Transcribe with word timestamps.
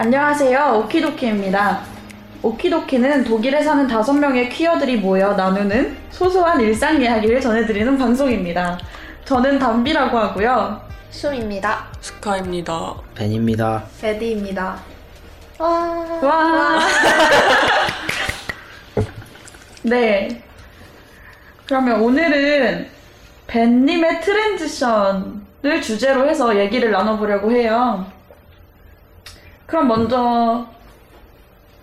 안녕하세요. 0.00 0.80
오키도키입니다. 0.82 1.82
오키도키는 2.42 3.22
독일에 3.22 3.62
사는 3.62 3.86
다섯 3.86 4.14
명의 4.14 4.48
퀴어들이 4.48 4.96
모여 4.96 5.34
나누는 5.34 5.94
소소한 6.08 6.58
일상 6.58 7.02
이야기를 7.02 7.38
전해드리는 7.38 7.98
방송입니다. 7.98 8.78
저는 9.26 9.58
담비라고 9.58 10.18
하고요. 10.18 10.80
춤입니다. 11.10 11.88
스카입니다. 12.00 12.94
벤입니다. 13.14 13.84
베디입니다. 14.00 14.78
와. 15.58 15.68
와. 16.22 16.80
네. 19.84 20.42
그러면 21.66 22.00
오늘은 22.00 22.88
벤님의 23.48 24.22
트랜지션을 24.22 25.82
주제로 25.82 26.26
해서 26.26 26.58
얘기를 26.58 26.90
나눠보려고 26.90 27.52
해요. 27.52 28.06
그럼 29.70 29.86
먼저 29.86 30.66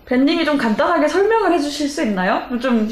벤님이 0.04 0.44
좀 0.44 0.58
간단하게 0.58 1.08
설명을 1.08 1.52
해주실 1.54 1.88
수 1.88 2.02
있나요? 2.02 2.42
좀 2.60 2.86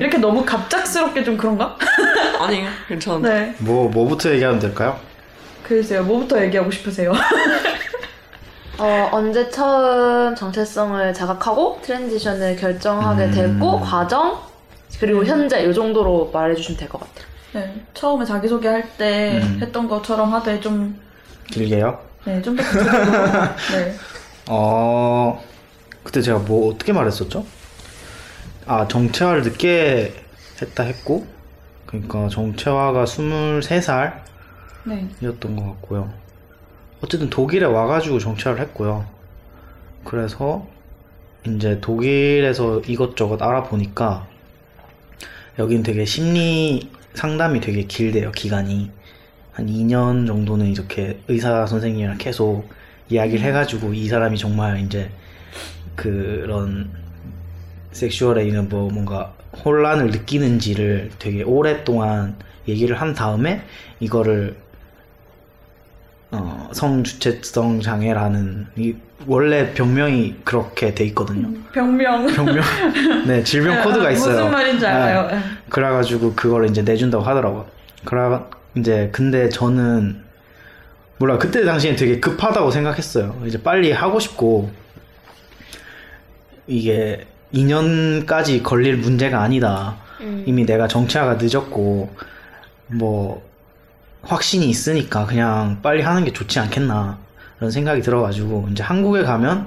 이렇게 0.00 0.18
너무 0.18 0.44
갑작스럽게 0.44 1.24
좀 1.24 1.36
그런가? 1.36 1.76
아니, 2.38 2.62
괜찮은데. 2.86 3.28
네. 3.28 3.54
뭐 3.58 3.88
뭐부터 3.88 4.30
얘기하면 4.32 4.60
될까요? 4.60 4.96
글쎄요. 5.64 6.04
뭐부터 6.04 6.40
얘기하고 6.44 6.70
싶으세요? 6.70 7.12
어, 8.78 9.08
언제 9.10 9.50
처음 9.50 10.34
정체성을 10.36 11.12
자각하고 11.12 11.80
트랜지션을 11.82 12.54
결정하게 12.56 13.24
음. 13.24 13.30
됐고 13.32 13.80
과정 13.80 14.38
그리고 15.00 15.24
현재 15.24 15.64
이 15.64 15.74
정도로 15.74 16.30
말해주시면 16.32 16.78
될 16.78 16.88
것 16.88 17.00
같아요. 17.00 17.26
네. 17.54 17.74
처음에 17.94 18.24
자기소개할 18.24 18.84
때 18.96 19.40
음. 19.42 19.58
했던 19.60 19.88
것처럼 19.88 20.32
하되 20.32 20.60
좀, 20.60 21.00
길게요. 21.50 21.98
네, 22.28 22.42
좀 22.42 22.56
더 22.56 22.64
구체적으로. 22.66 23.08
네. 23.72 23.94
어 24.48 25.42
그때 26.02 26.20
제가 26.20 26.38
뭐 26.40 26.72
어떻게 26.72 26.92
말했었죠? 26.92 27.46
아 28.66 28.86
정체화를 28.86 29.42
늦게 29.42 30.14
했다 30.60 30.82
했고 30.82 31.26
그러니까 31.86 32.28
정체화가 32.28 33.04
23살이었던 33.04 34.12
네. 34.84 35.08
것 35.56 35.64
같고요. 35.64 36.12
어쨌든 37.00 37.30
독일에 37.30 37.64
와가지고 37.64 38.18
정체화를 38.18 38.62
했고요. 38.64 39.06
그래서 40.04 40.66
이제 41.46 41.80
독일에서 41.80 42.80
이것저것 42.80 43.40
알아보니까 43.40 44.26
여긴 45.58 45.82
되게 45.82 46.04
심리 46.04 46.90
상담이 47.14 47.60
되게 47.60 47.84
길대요 47.84 48.32
기간이 48.32 48.90
한 49.58 49.66
2년 49.66 50.24
정도는 50.24 50.66
이렇게 50.66 51.18
의사 51.26 51.66
선생님이랑 51.66 52.18
계속 52.18 52.68
이야기를 53.08 53.44
해가지고 53.44 53.92
이 53.92 54.06
사람이 54.06 54.38
정말 54.38 54.78
이제 54.78 55.10
그런 55.96 56.88
섹슈얼에 57.90 58.46
있는 58.46 58.68
뭐 58.68 58.88
뭔가 58.88 59.32
혼란을 59.64 60.12
느끼는지를 60.12 61.10
되게 61.18 61.42
오랫동안 61.42 62.36
얘기를 62.68 63.00
한 63.00 63.14
다음에 63.14 63.62
이거를 63.98 64.56
어, 66.30 66.68
성주체성 66.72 67.80
장애라는 67.80 68.68
이 68.76 68.94
원래 69.26 69.74
병명이 69.74 70.36
그렇게 70.44 70.94
돼 70.94 71.04
있거든요. 71.06 71.48
병명. 71.72 72.28
병명 72.28 72.62
네 73.26 73.42
질병 73.42 73.82
코드가 73.82 74.12
있어요. 74.12 74.36
무슨 74.36 74.52
말인지 74.52 74.86
알아요. 74.86 75.26
네. 75.26 75.34
네. 75.34 75.42
그래가지고 75.68 76.34
그걸 76.34 76.66
이제 76.66 76.82
내준다고 76.82 77.24
하더라고요. 77.24 77.66
그래 78.04 78.20
이제 78.76 79.08
근데 79.12 79.48
저는 79.48 80.22
몰라 81.18 81.38
그때 81.38 81.64
당시엔 81.64 81.96
되게 81.96 82.20
급하다고 82.20 82.70
생각했어요. 82.70 83.42
이제 83.46 83.60
빨리 83.62 83.92
하고 83.92 84.20
싶고 84.20 84.70
이게 86.66 87.26
2년까지 87.52 88.62
걸릴 88.62 88.96
문제가 88.96 89.40
아니다. 89.42 89.96
음. 90.20 90.44
이미 90.46 90.64
내가 90.66 90.86
정체화가 90.86 91.38
늦었고 91.40 92.14
뭐 92.88 93.42
확신이 94.22 94.68
있으니까 94.68 95.26
그냥 95.26 95.78
빨리 95.82 96.02
하는 96.02 96.24
게 96.24 96.32
좋지 96.32 96.58
않겠나 96.60 97.18
그런 97.56 97.70
생각이 97.70 98.02
들어가지고 98.02 98.68
이제 98.70 98.82
한국에 98.82 99.22
가면 99.22 99.66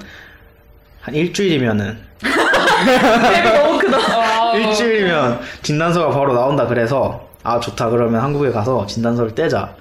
한 1.01 1.16
일주일이면은 1.16 1.97
너무 3.56 3.79
크다. 3.79 4.53
일주일이면 4.56 5.41
진단서가 5.63 6.11
바로 6.11 6.34
나온다 6.34 6.67
그래서 6.67 7.30
아 7.44 7.59
좋다 7.59 7.90
그러면 7.90 8.22
한국에 8.22 8.52
가서 8.52 8.85
진단서를 8.85 9.35
떼자 9.35 9.75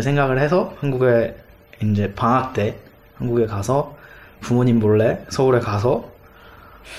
생각을 0.00 0.38
해서 0.38 0.74
한국에 0.80 1.36
이제 1.82 2.12
방학 2.14 2.52
때 2.52 2.76
한국에 3.16 3.46
가서 3.46 3.96
부모님 4.40 4.78
몰래 4.78 5.24
서울에 5.28 5.60
가서 5.60 6.10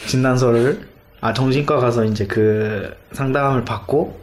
진단서를 0.07 0.87
아 1.21 1.33
정신과 1.33 1.79
가서 1.79 2.03
이제 2.03 2.25
그 2.25 2.95
상담을 3.11 3.65
받고 3.65 4.19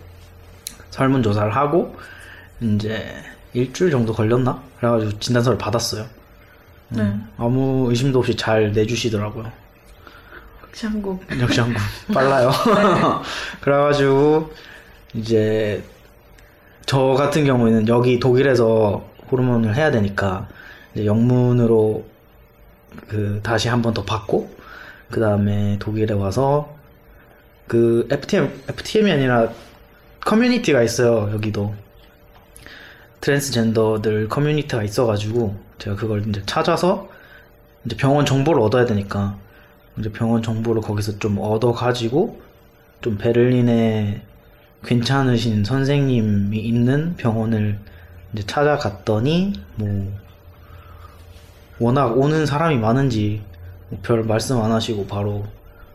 설문 0.91 1.23
조사를 1.23 1.55
하고 1.55 1.97
이제 2.61 3.15
일주일 3.53 3.91
정도 3.91 4.13
걸렸나 4.13 4.63
그래가지고 4.79 5.19
진단서를 5.19 5.59
받았어요. 5.59 6.05
음, 6.93 6.97
네. 6.97 7.45
아무 7.45 7.87
의심도 7.91 8.19
없이 8.19 8.37
잘 8.37 8.73
내주시더라고요. 8.73 9.51
역시 10.63 10.87
한국. 10.87 11.25
역시 11.41 11.61
한국 11.61 11.81
빨라요. 12.13 12.51
그래가지고 13.61 14.53
이제 15.15 15.83
저 16.87 17.15
같은 17.15 17.45
경우에는 17.45 17.89
여기 17.89 18.19
독일에서 18.21 19.05
호르몬을 19.31 19.75
해야 19.77 19.91
되니까 19.91 20.49
이제 20.95 21.07
영문으로 21.07 22.05
그 23.09 23.41
다시 23.43 23.69
한 23.69 23.83
번 23.83 23.95
더 23.95 24.05
받고 24.05 24.51
그 25.11 25.21
다음에 25.21 25.79
독일에 25.79 26.15
와서 26.15 26.75
그 27.67 28.07
FTM 28.11 28.51
FTM이 28.69 29.11
아니라 29.13 29.49
커뮤니티가 30.25 30.83
있어요 30.83 31.33
여기도. 31.33 31.75
트랜스젠더들 33.21 34.29
커뮤니티가 34.29 34.83
있어가지고 34.83 35.57
제가 35.79 35.97
그걸 35.97 36.29
이제 36.29 36.43
찾아서 36.47 37.09
이제 37.85 37.97
병원 37.97 38.27
정보를 38.27 38.61
얻어야 38.61 38.85
되니까 38.85 39.37
이제 39.99 40.11
병원 40.13 40.43
정보를 40.43 40.83
거기서 40.83 41.19
좀 41.19 41.39
얻어가지고 41.39 42.41
좀 43.01 43.17
베를린에 43.17 44.23
괜찮으신 44.85 45.65
선생님이 45.65 46.59
있는 46.59 47.17
병원을 47.17 47.79
이제 48.33 48.45
찾아갔더니 48.47 49.55
뭐 49.77 50.13
워낙 51.79 52.17
오는 52.17 52.47
사람이 52.47 52.79
많은지 52.79 53.43
뭐별 53.89 54.25
말씀 54.25 54.61
안 54.61 54.73
하시고 54.73 55.07
바로 55.07 55.45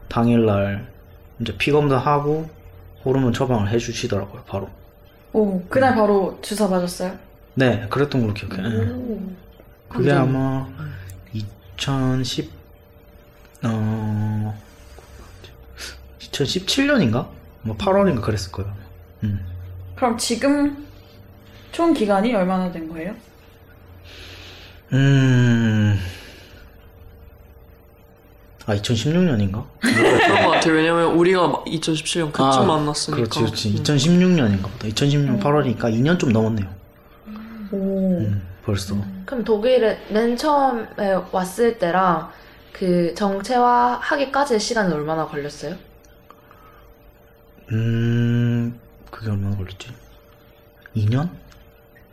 당일날 0.07 0.88
이제 1.39 1.55
피 1.57 1.72
검사 1.72 1.97
하고 1.97 2.50
호르몬 3.05 3.31
처방을 3.33 3.69
해주시더라고요 3.69 4.44
바로 4.45 4.69
오, 5.31 5.61
그날 5.69 5.95
바로 5.95 6.39
주사 6.41 6.67
맞았어요? 6.67 7.17
네 7.53 7.85
그랬던 7.89 8.21
걸로 8.21 8.33
기억해요 8.33 8.66
예. 8.67 9.19
그게 9.88 10.11
아마 10.11 10.67
2010, 11.77 12.51
어, 13.63 14.59
2017년인가? 16.19 17.38
뭐 17.62 17.75
8월인가 17.78 18.22
그랬을 18.22 18.52
거예요. 18.52 18.74
음. 19.24 19.46
그럼 19.96 20.18
지금 20.18 20.86
총 21.72 21.94
기간이 21.94 22.34
얼마나 22.34 22.72
된 22.72 22.90
거예요? 22.90 23.14
음. 24.94 26.00
아, 28.66 28.75
2016년인가? 28.75 29.64
그런 29.81 30.44
것 30.46 30.52
같아요. 30.52 30.74
왜냐면 30.75 31.14
우리가 31.14 31.64
2017년 31.66 32.31
그쯤 32.31 32.68
만났으니까. 32.68 33.16
그렇지, 33.24 33.39
그렇지. 33.39 33.69
음. 33.69 33.83
2016년인가 33.83 34.62
보다. 34.63 34.88
2016년 34.88 35.42
8월이니까 35.42 35.80
2년 35.94 36.19
좀 36.19 36.31
넘었네요. 36.31 36.68
오. 37.72 38.19
음, 38.19 38.42
벌써. 38.63 38.95
그럼 39.25 39.44
독일에 39.44 40.00
맨 40.10 40.38
처음에 40.38 41.13
왔을 41.31 41.78
때랑 41.78 42.30
그 42.72 43.13
정체화 43.16 44.00
하기까지의 44.01 44.60
시간은 44.60 44.94
얼마나 44.94 45.25
걸렸어요? 45.28 45.75
음, 47.71 48.80
그게 49.12 49.30
얼마나 49.30 49.56
걸렸지? 49.56 49.89
2년? 50.95 51.30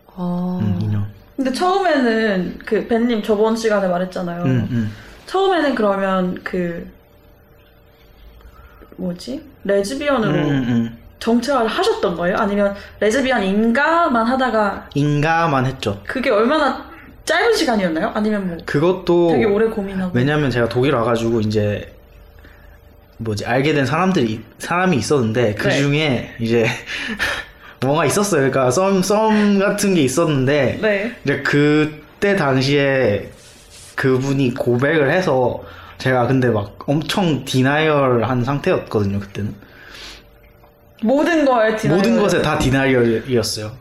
어... 0.06 0.61
음, 0.62 0.79
2년. 0.81 1.05
근데 1.37 1.53
처음에는 1.53 2.58
그 2.64 2.87
벤님 2.87 3.23
저번 3.23 3.56
시간에 3.56 3.87
말했잖아요. 3.88 4.43
음, 4.44 4.69
음. 4.70 4.93
처음에는 5.26 5.75
그러면 5.75 6.41
그 6.43 6.91
뭐지 8.97 9.43
레즈비언으로 9.64 10.32
음, 10.32 10.49
음. 10.49 10.99
정체화를 11.19 11.69
하셨던 11.69 12.17
거예요? 12.17 12.37
아니면 12.38 12.75
레즈비언인가만 13.00 14.26
하다가 14.26 14.88
인가만 14.94 15.67
했죠. 15.67 16.00
그게 16.06 16.31
얼마나 16.31 16.87
짧은 17.25 17.55
시간이었나요? 17.55 18.12
아니면 18.14 18.49
뭐 18.49 18.56
그것도 18.64 19.32
되게 19.32 19.44
오래 19.44 19.67
고민하고 19.67 20.12
왜냐면 20.14 20.50
제가 20.50 20.69
독일 20.69 20.94
와가지고 20.94 21.41
이제 21.41 21.95
뭐지 23.19 23.47
알게 23.47 23.73
된 23.73 23.87
사람들이 23.87 24.43
사람이 24.59 24.97
있었는데 24.97 25.55
그 25.55 25.69
네. 25.69 25.79
중에 25.79 26.35
이제 26.41 26.67
뭔가 27.81 28.05
있었어요. 28.05 28.51
그러니까 28.51 28.71
썸 28.71 29.03
썸 29.03 29.59
같은 29.59 29.95
게 29.95 30.03
있었는데 30.03 30.79
네. 30.83 31.17
이제 31.25 31.43
그때 31.43 32.37
당시에 32.37 33.31
그분이 33.95 34.55
고백을 34.55 35.11
해서 35.11 35.63
제가 35.99 36.27
근데 36.27 36.49
막 36.49 36.79
엄청 36.87 37.45
디나이얼한 37.47 38.45
상태였거든요 38.45 39.19
그때는 39.21 39.55
모든 41.03 41.45
거에 41.45 41.77
디나이얼. 41.77 41.97
모든 41.99 42.21
것에 42.21 42.43
다 42.43 42.59
디나이얼이었어요 42.59 43.73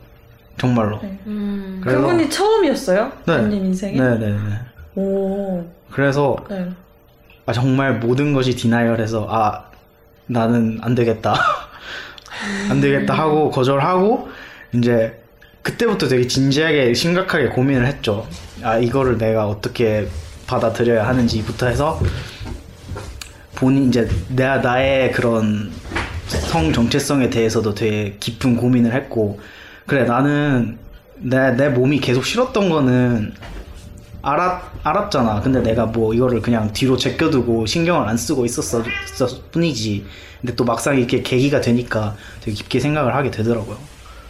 정말로 0.57 0.99
네. 1.01 1.17
음. 1.27 1.81
그래서- 1.83 2.01
그분이 2.01 2.29
처음이었어요? 2.29 3.11
네. 3.25 3.37
본인 3.37 3.65
인생에? 3.65 3.97
네네네 3.99 4.37
오. 4.95 5.65
그래서 5.91 6.37
네. 6.49 6.69
아, 7.45 7.53
정말 7.53 7.99
모든 7.99 8.33
것이 8.33 8.55
디나이얼해서 8.55 9.27
아 9.29 9.65
나는 10.25 10.79
안 10.81 10.95
되겠다. 10.95 11.35
안 12.69 12.81
되겠다 12.81 13.13
하고 13.13 13.49
거절하고 13.49 14.29
이제 14.73 15.21
그때부터 15.61 16.07
되게 16.07 16.27
진지하게 16.27 16.93
심각하게 16.93 17.49
고민을 17.49 17.85
했죠. 17.85 18.27
아 18.63 18.77
이거를 18.77 19.17
내가 19.17 19.47
어떻게 19.47 20.07
받아들여야 20.47 21.07
하는지부터 21.07 21.67
해서 21.67 21.99
본인 23.55 23.87
이제 23.89 24.07
내가 24.29 24.57
나의 24.57 25.11
그런 25.11 25.71
성 26.27 26.73
정체성에 26.73 27.29
대해서도 27.29 27.73
되게 27.73 28.17
깊은 28.19 28.57
고민을 28.57 28.93
했고 28.93 29.39
그래 29.85 30.03
나는 30.03 30.77
내, 31.17 31.51
내 31.51 31.69
몸이 31.69 31.99
계속 31.99 32.25
싫었던 32.25 32.69
거는 32.69 33.33
알았, 34.25 34.59
알았잖아. 34.83 35.41
근데 35.41 35.61
내가 35.61 35.85
뭐 35.85 36.11
이거를 36.13 36.41
그냥 36.41 36.73
뒤로 36.73 36.97
제껴두고 36.97 37.67
신경을 37.67 38.07
안 38.09 38.17
쓰고 38.17 38.43
있었어, 38.45 38.83
있었을 39.13 39.37
뿐이지. 39.51 40.03
근데 40.41 40.55
또 40.55 40.65
막상 40.65 40.97
이렇게 40.97 41.21
계기가 41.21 41.61
되니까 41.61 42.15
되게 42.41 42.55
깊게 42.57 42.79
생각을 42.79 43.13
하게 43.15 43.29
되더라고요. 43.29 43.77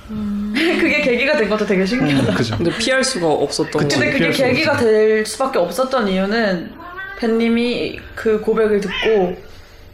그게 0.54 1.02
계기가 1.02 1.38
된 1.38 1.50
것도 1.50 1.66
되게 1.66 1.86
신기하다. 1.86 2.30
음, 2.30 2.36
그죠. 2.36 2.58
근데 2.58 2.78
피할 2.78 3.04
수가 3.04 3.26
없었던 3.28 3.72
그치. 3.72 3.96
거. 3.96 4.02
근데 4.02 4.12
그게 4.18 4.32
계기가 4.32 4.74
없어. 4.74 4.84
될 4.84 5.26
수밖에 5.26 5.60
없었던 5.60 6.08
이유는 6.10 6.74
벤님이 7.18 8.00
그 8.16 8.42
고백을 8.42 8.82
듣고 8.82 9.38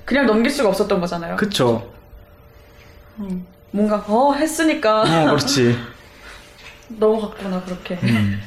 그냥 0.04 0.26
넘길 0.26 0.52
수가 0.52 0.70
없었던 0.70 1.00
거잖아요. 1.00 1.36
그쵸. 1.36 1.88
음, 3.20 3.46
뭔가 3.70 4.04
어 4.08 4.34
했으니까 4.34 5.02
어, 5.04 5.26
그렇지. 5.36 5.78
넘어갔구나 6.90 7.62
그렇게. 7.62 8.00
음. 8.04 8.42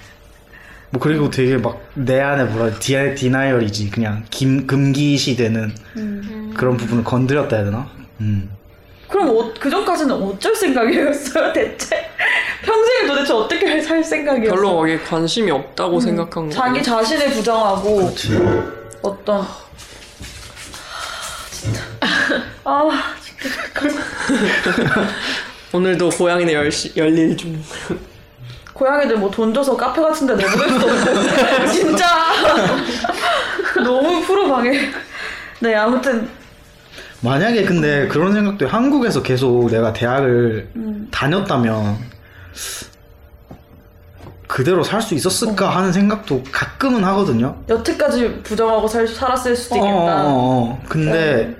뭐 0.94 1.00
그리고 1.02 1.28
되게 1.28 1.56
막 1.56 1.80
내 1.94 2.20
안에 2.20 2.44
뭐라 2.44 2.78
디, 2.78 2.94
디나이얼이지. 3.16 3.90
그냥 3.90 4.24
김, 4.30 4.66
금기시 4.66 5.36
되는 5.36 5.74
음. 5.96 6.52
그런 6.56 6.76
부분을 6.76 7.02
건드렸다 7.04 7.56
해야 7.56 7.64
되나? 7.64 7.88
음. 8.20 8.50
그럼 9.08 9.28
어, 9.30 9.52
그 9.60 9.68
전까지는 9.70 10.14
어쩔 10.14 10.54
생각이었어요 10.54 11.52
대체? 11.52 11.96
평생을 12.64 13.06
도대체 13.08 13.32
어떻게 13.32 13.80
살 13.80 14.02
생각이었어요? 14.02 14.54
별로 14.60 14.76
거기에 14.76 14.98
관심이 14.98 15.50
없다고 15.50 16.00
생각한 16.00 16.48
거. 16.48 16.50
자기 16.50 16.82
자신을 16.82 17.30
부정하고 17.30 17.96
그렇지. 17.96 18.38
어떤 19.02 19.44
진짜 21.50 21.80
아 22.64 22.88
오늘도 25.72 26.08
고양이네 26.10 26.54
열, 26.54 26.70
열일 26.96 27.36
중. 27.36 27.62
고양이들 28.74 29.16
뭐 29.18 29.30
돈 29.30 29.54
줘서 29.54 29.76
카페 29.76 30.02
같은 30.02 30.26
데 30.26 30.34
내보낼 30.34 30.68
수도 30.68 30.86
없고 30.86 31.66
진짜 31.72 32.06
너무 33.82 34.20
프로 34.26 34.48
방해 34.48 34.90
네 35.60 35.74
아무튼 35.74 36.28
만약에 37.20 37.64
근데 37.64 38.06
그런 38.08 38.32
생각도 38.32 38.66
한국에서 38.66 39.22
계속 39.22 39.70
내가 39.70 39.92
대학을 39.94 40.68
음. 40.76 41.08
다녔다면 41.10 41.96
그대로 44.46 44.82
살 44.84 45.00
수 45.00 45.14
있었을까 45.14 45.68
하는 45.70 45.90
생각도 45.92 46.42
가끔은 46.52 47.02
하거든요. 47.04 47.56
여태까지 47.68 48.42
부정하고 48.42 48.86
살, 48.86 49.08
살았을 49.08 49.56
수도 49.56 49.76
어, 49.76 49.78
있겠다 49.78 50.24
어, 50.24 50.28
어. 50.28 50.82
근데 50.88 51.56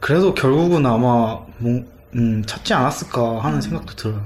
그래도 0.00 0.32
결국은 0.32 0.86
아마 0.86 1.40
뭐, 1.58 1.84
음, 2.14 2.42
찾지 2.46 2.72
않았을까 2.72 3.40
하는 3.40 3.60
생각도 3.60 3.94
들어요. 3.94 4.24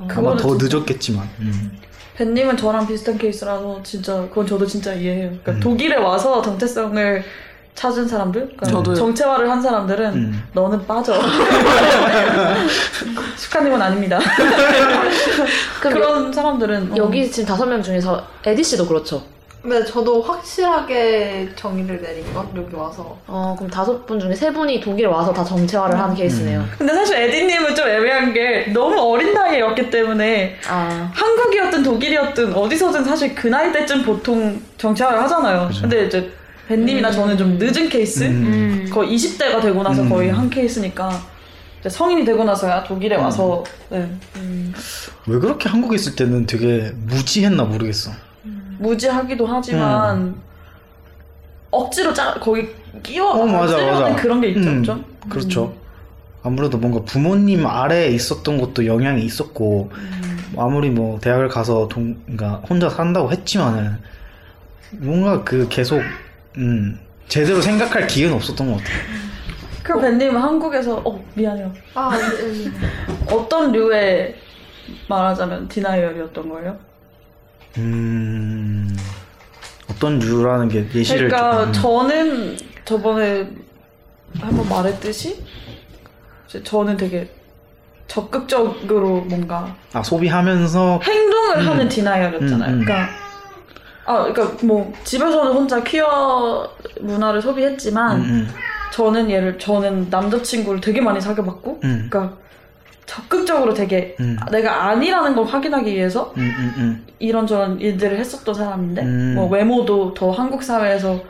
아마 0.00 0.36
더 0.36 0.56
진짜- 0.56 0.76
늦었겠지만. 0.76 1.28
음. 1.40 1.78
벤님은 2.14 2.56
저랑 2.56 2.86
비슷한 2.86 3.16
케이스라서 3.16 3.80
진짜 3.82 4.14
그건 4.28 4.46
저도 4.46 4.66
진짜 4.66 4.92
이해해요. 4.92 5.28
그러니까 5.28 5.52
음. 5.52 5.60
독일에 5.60 5.96
와서 5.96 6.42
정체성을 6.42 7.24
찾은 7.74 8.06
사람들, 8.06 8.40
그러니까 8.48 8.66
저도요. 8.66 8.94
정체화를 8.94 9.50
한 9.50 9.62
사람들은 9.62 10.12
음. 10.14 10.42
너는 10.52 10.86
빠져. 10.86 11.14
숙하님은 13.36 13.80
아닙니다. 13.80 14.18
그런 15.80 16.32
사람들은 16.32 16.92
어. 16.92 16.96
여기 16.96 17.30
지금 17.30 17.46
다섯 17.48 17.66
명 17.66 17.82
중에서 17.82 18.26
에디 18.44 18.62
씨도 18.62 18.86
그렇죠. 18.86 19.22
네, 19.64 19.84
저도 19.84 20.22
확실하게 20.22 21.50
정의를 21.54 22.02
내린 22.02 22.34
건 22.34 22.48
여기 22.56 22.74
와서 22.74 23.16
어, 23.28 23.54
그럼 23.56 23.70
다섯 23.70 24.04
분 24.06 24.18
중에 24.18 24.34
세 24.34 24.52
분이 24.52 24.80
독일 24.80 25.06
와서 25.06 25.32
다 25.32 25.44
정체화를 25.44 25.96
한 25.96 26.12
케이스네요. 26.14 26.64
근데 26.76 26.92
사실 26.92 27.16
에디님은 27.16 27.76
좀 27.76 27.86
애매한 27.86 28.32
게 28.32 28.72
너무 28.72 29.00
어린 29.00 29.32
나이였기 29.32 29.88
때문에 29.90 30.56
아, 30.68 31.10
한국이었든 31.14 31.84
독일이었든 31.84 32.54
어디서든 32.54 33.04
사실 33.04 33.36
그 33.36 33.46
나이 33.46 33.70
때쯤 33.70 34.02
보통 34.02 34.60
정체화를 34.78 35.22
하잖아요. 35.22 35.68
그죠. 35.68 35.82
근데 35.82 36.06
이제 36.06 36.32
벤님이나 36.66 37.12
저는 37.12 37.36
좀 37.36 37.56
늦은 37.58 37.88
케이스, 37.88 38.24
음. 38.24 38.30
음. 38.86 38.90
거의 38.92 39.14
20대가 39.14 39.62
되고 39.62 39.80
나서 39.82 40.02
음. 40.02 40.08
거의 40.08 40.30
한 40.30 40.50
케이스니까 40.50 41.20
성인이 41.86 42.24
되고 42.24 42.42
나서야 42.42 42.82
독일에 42.82 43.14
와서 43.14 43.62
네. 43.90 44.08
음. 44.36 44.72
왜 45.26 45.38
그렇게 45.38 45.68
한국에 45.68 45.94
있을 45.94 46.16
때는 46.16 46.46
되게 46.46 46.92
무지했나 47.06 47.62
모르겠어. 47.64 48.10
무지하기도 48.82 49.46
하지만 49.46 50.34
억지로 51.70 52.12
짜 52.12 52.34
거기 52.34 52.68
끼워 53.02 53.30
어, 53.30 53.46
맞아, 53.46 53.76
맞아. 53.78 54.16
그런 54.16 54.40
게 54.40 54.48
있죠, 54.48 54.68
음, 54.68 54.82
좀. 54.82 55.04
그렇죠. 55.28 55.74
아무래도 56.42 56.76
뭔가 56.76 57.00
부모님 57.04 57.66
아래에 57.66 58.08
있었던 58.08 58.58
것도 58.60 58.84
영향이 58.86 59.24
있었고, 59.24 59.90
아무리 60.56 60.90
뭐 60.90 61.18
대학을 61.20 61.48
가서 61.48 61.88
동, 61.88 62.16
그러니까 62.26 62.60
혼자 62.68 62.90
산다고 62.90 63.30
했지만은, 63.30 63.96
뭔가 64.98 65.44
그 65.44 65.68
계속, 65.70 66.02
음, 66.58 66.98
제대로 67.28 67.62
생각할 67.62 68.06
기회는 68.08 68.36
없었던 68.36 68.70
것 68.70 68.78
같아요. 68.78 68.96
그 69.82 70.00
벤님은 70.00 70.40
한국에서 70.40 71.00
어 71.04 71.24
미안해요. 71.34 71.72
아, 71.94 72.10
네, 72.16 72.52
네. 72.52 72.70
어떤 73.34 73.72
류의 73.72 74.36
말하자면 75.08 75.68
디나이얼이었던 75.68 76.48
거예요? 76.48 76.76
음, 77.78 78.96
어떤 79.90 80.18
류라는 80.18 80.68
게 80.68 80.86
예시를 80.94 81.28
그러니까 81.28 81.60
좀, 81.60 81.68
음. 81.68 81.72
저는 81.72 82.56
저번에 82.84 83.48
한번 84.38 84.68
말했듯이 84.68 85.42
저는 86.64 86.96
되게 86.96 87.30
적극적으로 88.08 89.22
뭔가 89.22 89.74
아, 89.92 90.02
소비하면서, 90.02 91.00
행동을 91.02 91.56
음. 91.60 91.68
하는 91.68 91.88
디나이얼이었잖아요. 91.88 92.70
음, 92.74 92.80
음. 92.80 92.84
그러니까 92.84 93.08
아, 94.04 94.24
그러니까 94.24 94.66
뭐 94.66 94.92
집에서는 95.04 95.52
혼자 95.52 95.82
퀴어 95.82 96.68
문화를 97.00 97.40
소비했지만 97.40 98.16
음, 98.18 98.24
음, 98.24 98.48
저는 98.92 99.30
얘를 99.30 99.58
저는 99.58 100.08
남자친구를 100.10 100.80
되게 100.80 101.00
많이 101.00 101.20
사귀어봤고, 101.20 101.80
음, 101.84 102.08
그러니까 102.10 102.36
적극적으로 103.06 103.74
되게 103.74 104.16
음. 104.20 104.38
내가 104.50 104.88
아니라는 104.88 105.34
걸 105.34 105.44
확인하기 105.44 105.92
위해서 105.92 106.32
음, 106.36 106.42
음, 106.58 106.74
음. 106.78 107.06
이런저런 107.18 107.80
일들을 107.80 108.18
했었던 108.18 108.54
사람인데, 108.54 109.02
음. 109.02 109.32
뭐 109.36 109.48
외모도 109.48 110.14
더 110.14 110.30
한국 110.30 110.62
사회에서 110.62 111.20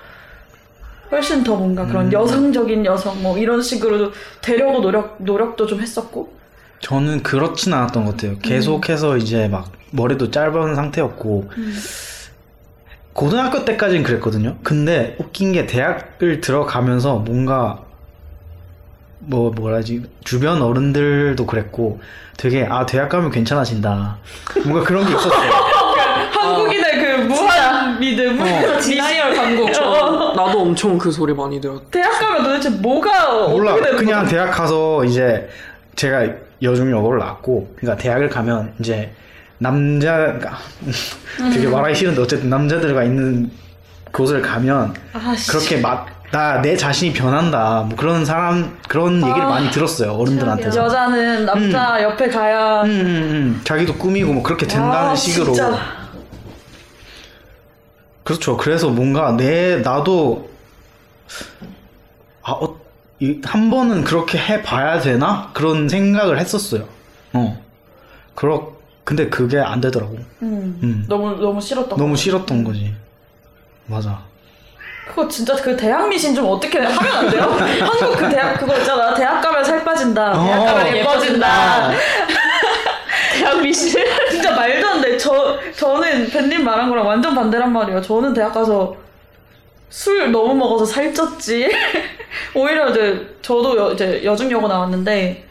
훨씬 1.11 1.43
더 1.45 1.57
뭔가 1.57 1.87
그런 1.87 2.07
음. 2.07 2.12
여성적인 2.12 2.85
여성 2.87 3.23
뭐 3.23 3.37
이런 3.37 3.61
식으로 3.61 4.12
되려고 4.41 4.81
노력 4.81 5.17
노력도 5.19 5.67
좀 5.67 5.81
했었고, 5.81 6.33
저는 6.81 7.23
그렇진 7.23 7.73
않았던 7.73 8.05
것 8.05 8.17
같아요. 8.17 8.38
계속해서 8.38 9.17
이제 9.17 9.49
막 9.49 9.71
머리도 9.93 10.31
짧은 10.31 10.75
상태였고 10.75 11.50
고등학교 13.12 13.64
때까지는 13.64 14.02
그랬거든요. 14.02 14.57
근데 14.62 15.17
웃긴 15.21 15.52
게 15.52 15.67
대학을 15.67 16.41
들어가면서 16.41 17.17
뭔가 17.19 17.85
뭐 19.25 19.50
뭐라지 19.50 20.02
주변 20.25 20.61
어른들도 20.62 21.47
그랬고 21.47 22.00
되게 22.37 22.67
아 22.69 22.85
대학 22.87 23.09
가면 23.09 23.31
괜찮아진다. 23.31 24.19
뭔가 24.64 24.85
그런 24.85 25.05
게 25.07 25.12
있었어요. 25.12 25.50
한국인의 26.33 26.93
그 26.99 27.23
무한 27.25 28.00
믿음, 28.00 28.41
어. 28.41 28.79
디나이얼 28.81 29.35
강국. 29.35 29.73
저, 29.73 30.35
나도 30.37 30.61
엄청 30.62 30.99
그 30.99 31.11
소리 31.11 31.33
많이 31.33 31.61
들었. 31.61 31.88
대학 31.91 32.19
가면 32.19 32.43
도대체 32.43 32.71
뭐가 32.71 33.49
몰라 33.49 33.73
어떻게 33.73 33.85
되는 33.91 33.99
그냥 34.05 34.21
거죠? 34.25 34.35
대학 34.35 34.50
가서 34.50 35.05
이제 35.05 35.49
제가 35.95 36.26
여중 36.62 36.91
여고를 36.91 37.19
나왔고 37.21 37.75
그러니까 37.76 38.02
대학을 38.02 38.29
가면 38.29 38.75
이제 38.81 39.12
남자 39.59 40.17
그러니까 40.17 40.59
되게 41.55 41.69
말하기 41.69 41.95
싫은데 41.95 42.21
어쨌든 42.23 42.50
남자들과 42.50 43.05
있는 43.05 43.50
곳을 44.11 44.43
가면 44.43 44.95
아씨. 45.12 45.49
그렇게 45.50 45.76
막 45.76 46.22
나 46.32 46.60
내 46.62 46.76
자신이 46.76 47.12
변한다 47.12 47.82
뭐 47.86 47.96
그런 47.96 48.24
사람 48.24 48.78
그런 48.88 49.16
얘기를 49.16 49.42
아, 49.42 49.48
많이 49.50 49.70
들었어요 49.70 50.12
어른들한테서 50.14 50.80
여자는 50.84 51.44
남자 51.46 52.02
옆에 52.02 52.28
가야 52.28 52.82
음, 52.82 52.90
음, 52.90 53.06
음. 53.06 53.60
자기도 53.64 53.94
꾸미고 53.96 54.32
뭐 54.32 54.42
그렇게 54.42 54.66
된다는 54.66 55.10
아, 55.10 55.14
식으로 55.14 55.52
진짜. 55.52 55.78
그렇죠. 58.24 58.56
그래서 58.56 58.88
뭔가 58.88 59.32
내 59.36 59.78
나도 59.78 60.48
아, 62.42 62.52
어, 62.52 62.76
이- 63.18 63.40
한 63.44 63.68
번은 63.68 64.04
그렇게 64.04 64.38
해봐야 64.38 65.00
되나 65.00 65.50
그런 65.52 65.88
생각을 65.88 66.38
했었어요. 66.38 66.84
어. 67.32 67.60
그렇 68.34 68.72
근데 69.04 69.28
그게 69.28 69.58
안 69.58 69.80
되더라고. 69.80 70.14
음. 70.42 70.78
음. 70.82 71.04
너무 71.08 71.34
너무 71.34 71.60
싫었던 71.60 71.98
너무 71.98 72.10
거. 72.10 72.16
싫었던 72.16 72.62
거지. 72.64 72.94
맞아. 73.86 74.20
그거 75.06 75.26
진짜 75.28 75.54
그 75.56 75.76
대학 75.76 76.09
미신 76.09 76.35
좀 76.35 76.47
어떻게 76.47 76.78
하면 76.78 77.16
안 77.16 77.30
돼요? 77.30 77.42
한국 77.85 78.16
그 78.16 78.28
대학 78.30 78.59
그거 78.59 78.76
있잖아. 78.78 79.14
대학 79.14 79.40
가면 79.40 79.64
살 79.64 79.85
빠진다. 79.85 80.32
대학 80.32 80.61
어. 80.61 80.64
가면 80.64 80.97
예뻐진다. 80.97 81.90
대학 83.35 83.61
미신. 83.61 84.02
진짜 84.30 84.54
말도 84.54 84.87
안 84.87 85.00
돼. 85.00 85.16
저 85.18 85.59
저는 85.76 86.28
벤님 86.30 86.64
말한 86.64 86.88
거랑 86.88 87.06
완전 87.06 87.35
반대란 87.35 87.73
말이에요. 87.73 88.00
저는 88.00 88.32
대학 88.32 88.52
가서 88.52 88.97
술 89.88 90.30
너무 90.30 90.54
먹어서 90.54 90.85
살쪘지. 90.85 91.71
오히려 92.54 92.88
이제 92.90 93.37
저도 93.42 93.76
여, 93.76 93.92
이제 93.92 94.23
여중여고 94.25 94.68
나왔는데 94.68 95.47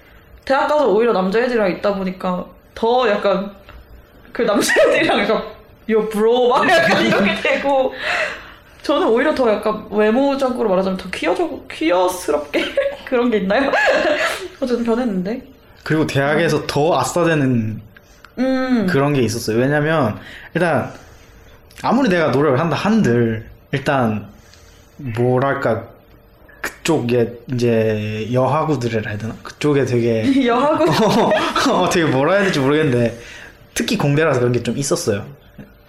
대학 0.45 0.67
가서 0.67 0.87
오히려 0.87 1.11
남자애들이랑 1.13 1.71
있다 1.71 1.93
보니까 1.93 2.45
더 2.73 3.07
약간 3.09 3.51
그 4.31 4.41
남자애들이랑 4.43 5.19
약간 5.19 5.43
요 5.89 6.09
브로 6.09 6.47
막 6.47 6.67
약간 6.69 7.05
이렇게 7.05 7.35
되고 7.35 7.93
저는 8.83 9.07
오히려 9.07 9.33
더 9.35 9.51
약간 9.51 9.85
외모적으로 9.91 10.69
말하자면 10.69 10.97
더 10.97 11.09
퀴어적 11.11 11.67
퀴어스럽게 11.69 12.65
그런 13.05 13.29
게 13.29 13.37
있나요? 13.37 13.71
어쨌든 14.59 14.83
변했는데. 14.83 15.43
그리고 15.83 16.05
대학에서 16.07 16.65
더 16.67 16.99
아싸되는 16.99 17.81
음. 18.39 18.87
그런 18.89 19.13
게 19.13 19.21
있었어요. 19.21 19.57
왜냐면 19.57 20.17
일단 20.53 20.91
아무리 21.83 22.09
내가 22.09 22.27
노력을 22.29 22.59
한다 22.59 22.75
한들 22.75 23.47
일단 23.71 24.27
뭐랄까 24.97 25.85
그쪽에 26.61 27.39
이제 27.53 28.27
여하구들이라 28.31 29.09
해야 29.09 29.17
되나? 29.17 29.35
그쪽에 29.43 29.85
되게 29.85 30.23
여하고 30.45 30.85
어, 31.71 31.89
되게 31.89 32.05
뭐라 32.05 32.33
해야 32.33 32.43
될지 32.43 32.59
모르겠는데 32.59 33.17
특히 33.73 33.97
공대라서 33.97 34.39
그런 34.39 34.51
게 34.53 34.61
좀 34.61 34.77
있었어요. 34.77 35.25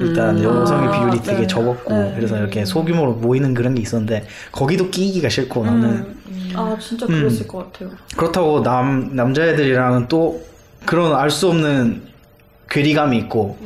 일단 0.03 0.37
음. 0.39 0.45
여성의 0.45 0.89
아, 0.89 0.93
비율이 0.93 1.23
되게 1.23 1.41
네. 1.43 1.47
적었고 1.47 1.93
네. 1.93 2.13
그래서 2.17 2.37
이렇게 2.37 2.65
소규모로 2.65 3.15
모이는 3.15 3.55
그런 3.55 3.75
게 3.75 3.83
있었는데 3.83 4.27
거기도 4.51 4.91
끼기가 4.91 5.29
싫고 5.29 5.65
나는 5.65 5.89
음. 5.89 6.53
아 6.55 6.77
진짜 6.79 7.07
그랬을 7.07 7.47
것 7.47 7.73
같아요. 7.73 7.91
그렇다고 8.17 8.63
남 8.63 9.15
남자애들이랑은 9.15 10.09
또 10.09 10.43
그런 10.85 11.15
알 11.15 11.31
수 11.31 11.49
없는 11.49 12.03
괴리감이 12.69 13.17
있고 13.19 13.57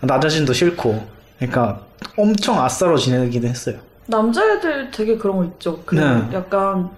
나 0.00 0.20
자신도 0.20 0.52
싫고 0.52 1.06
그러니까 1.38 1.80
엄청 2.16 2.62
아싸로 2.62 2.96
지내긴 2.96 3.44
했어요. 3.44 3.76
남자애들 4.06 4.90
되게 4.90 5.16
그런 5.18 5.36
거 5.38 5.44
있죠. 5.44 5.82
그 5.84 5.94
네. 5.94 6.02
약간 6.32 6.90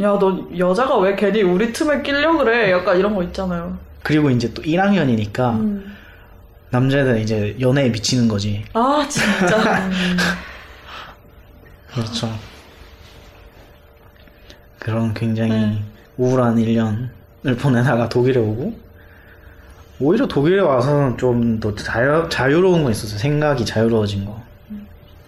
야 0.00 0.18
너 0.18 0.46
여자가 0.56 0.98
왜 0.98 1.16
괜히 1.16 1.42
우리 1.42 1.72
틈에 1.72 2.02
끼려 2.02 2.36
그래? 2.36 2.70
약간 2.70 2.98
이런 2.98 3.14
거 3.14 3.22
있잖아요. 3.24 3.76
그리고 4.02 4.30
이제 4.30 4.52
또 4.52 4.62
1학년이니까 4.62 5.38
음. 5.54 5.93
남자애들은 6.78 7.20
이제 7.20 7.56
연애에 7.60 7.88
미치는 7.90 8.26
거지. 8.26 8.64
아 8.72 9.06
진짜. 9.08 9.88
그렇죠. 11.94 12.28
그런 14.80 15.14
굉장히 15.14 15.52
네. 15.52 15.82
우울한 16.16 16.56
1년을 16.56 17.58
보내다가 17.60 18.08
독일에 18.08 18.40
오고 18.40 18.74
오히려 20.00 20.26
독일에 20.26 20.60
와서는 20.60 21.16
좀 21.16 21.60
더 21.60 21.72
자유, 21.76 22.26
자유로운 22.28 22.82
거 22.82 22.90
있었어요. 22.90 23.18
생각이 23.18 23.64
자유로워진 23.64 24.24
거. 24.24 24.42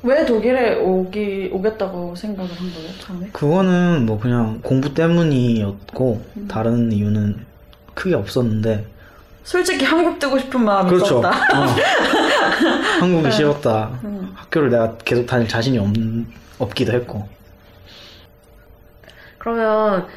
왜 0.02 0.26
독일에 0.26 0.74
오기 0.76 1.50
오겠다고 1.52 2.14
생각을 2.16 2.50
한 2.50 2.72
거예요 2.74 2.90
처음에? 3.00 3.28
그거는 3.32 4.04
뭐 4.06 4.18
그냥 4.18 4.60
공부 4.62 4.92
때문이었고 4.92 6.24
다른 6.48 6.90
이유는 6.92 7.44
크게 7.94 8.14
없었는데 8.16 8.84
솔직히 9.46 9.84
한국 9.84 10.18
뜨고 10.18 10.36
싶은 10.40 10.64
마음이 10.64 10.90
그렇죠. 10.90 11.20
있었다. 11.20 11.28
어. 11.30 11.66
한국이 12.98 13.30
싫었다. 13.30 14.00
음. 14.02 14.32
학교를 14.34 14.70
내가 14.70 14.96
계속 14.98 15.24
다닐 15.24 15.46
자신이 15.46 15.78
없, 15.78 15.86
없기도 16.58 16.92
했고. 16.92 17.28
그러면 19.38 20.08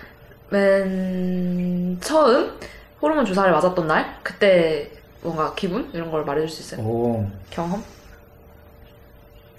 맨 0.49 1.95
처음 2.01 2.57
호르몬 2.99 3.23
주사를 3.23 3.51
맞았던 3.51 3.85
날 3.85 4.17
그때 4.23 4.89
뭔가 5.21 5.53
기분 5.53 5.91
이런 5.93 6.09
걸 6.09 6.25
말해줄 6.25 6.49
수 6.49 6.61
있어요? 6.63 6.83
오, 6.83 7.29
경험? 7.51 7.83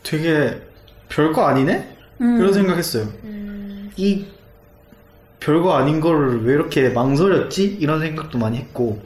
되게 0.03 0.61
별거 1.09 1.47
아니네? 1.47 1.97
음. 2.23 2.41
이런 2.41 2.53
생각했어요. 2.53 3.05
음, 3.23 3.93
이 3.97 4.27
별거 5.39 5.75
아닌 5.77 6.01
걸 6.01 6.41
왜 6.43 6.55
이렇게 6.55 6.89
망설였지? 6.89 7.77
이런 7.79 8.01
생각도 8.01 8.37
많이 8.37 8.59
했고 8.59 9.01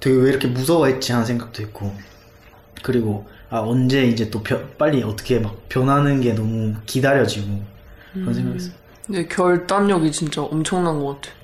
되게 0.00 0.16
왜 0.16 0.30
이렇게 0.30 0.48
무서워했지 0.48 1.12
하는 1.12 1.26
생각도 1.26 1.62
했고 1.62 1.94
그리고 2.82 3.26
아 3.50 3.58
언제 3.60 4.04
이제 4.04 4.30
또 4.30 4.42
변- 4.42 4.68
빨리 4.78 5.02
어떻게 5.02 5.38
막 5.40 5.56
변하는 5.68 6.20
게 6.20 6.32
너무 6.34 6.74
기다려지고 6.86 7.60
그런 8.12 8.34
생각했어요. 8.34 8.72
근데 9.06 9.26
결단력이 9.26 10.12
진짜 10.12 10.42
엄청난 10.42 10.98
것 11.02 11.20
같아. 11.20 11.34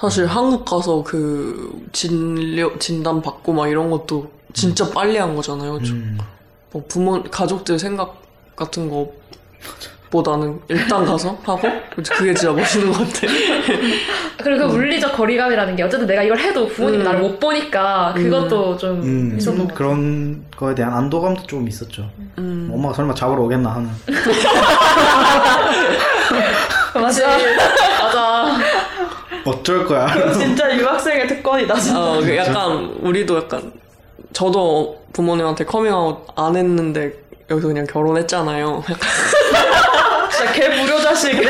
사실 0.00 0.26
한국 0.26 0.64
가서 0.64 1.02
그 1.04 1.86
진료 1.92 2.76
진단 2.78 3.22
받고 3.22 3.52
막 3.52 3.68
이런 3.68 3.88
것도 3.90 4.30
진짜 4.52 4.90
빨리 4.90 5.16
한 5.16 5.34
거잖아요. 5.34 5.80
저- 5.82 5.92
음, 5.92 6.18
뭐 6.72 6.84
부모 6.88 7.22
가족들 7.22 7.78
생각 7.78 8.20
같은 8.56 8.90
거 8.90 9.12
보다는 10.12 10.60
일단 10.68 11.04
가서 11.06 11.36
하고 11.42 11.62
그게 11.96 12.34
진짜 12.34 12.52
멋있는 12.52 12.92
것 12.92 12.98
같아. 12.98 13.20
그리고 14.44 14.68
그 14.68 14.72
물리적 14.74 15.16
거리감이라는 15.16 15.74
게 15.74 15.82
어쨌든 15.82 16.06
내가 16.06 16.22
이걸 16.22 16.38
해도 16.38 16.68
부모님이 16.68 17.02
음. 17.02 17.04
나를 17.04 17.20
못 17.20 17.40
보니까 17.40 18.12
그것도 18.14 18.76
좀 18.76 19.00
음, 19.02 19.34
있었던 19.38 19.58
것 19.58 19.68
같아요. 19.68 19.78
그런 19.78 20.44
거에 20.54 20.74
대한 20.74 20.92
안도감도 20.92 21.44
좀 21.44 21.66
있었죠. 21.66 22.10
음. 22.36 22.70
엄마가 22.72 22.94
설마 22.94 23.14
잡으러 23.14 23.40
오겠나 23.42 23.74
하는. 23.74 23.88
맞아. 26.94 27.38
맞아. 28.02 28.58
어쩔 29.46 29.86
거야. 29.86 30.08
진짜 30.34 30.76
유학생의 30.76 31.26
특권이다. 31.26 31.74
진짜. 31.76 31.98
어, 31.98 32.20
그 32.20 32.36
약간 32.36 32.94
우리도 33.00 33.38
약간 33.38 33.72
저도 34.34 35.02
부모님한테 35.14 35.64
커밍아웃 35.64 36.26
안 36.36 36.54
했는데 36.54 37.14
여기서 37.48 37.68
그냥 37.68 37.86
결혼했잖아요. 37.86 38.82
진짜 40.42 40.52
개 40.52 40.68
불효자식. 40.68 41.32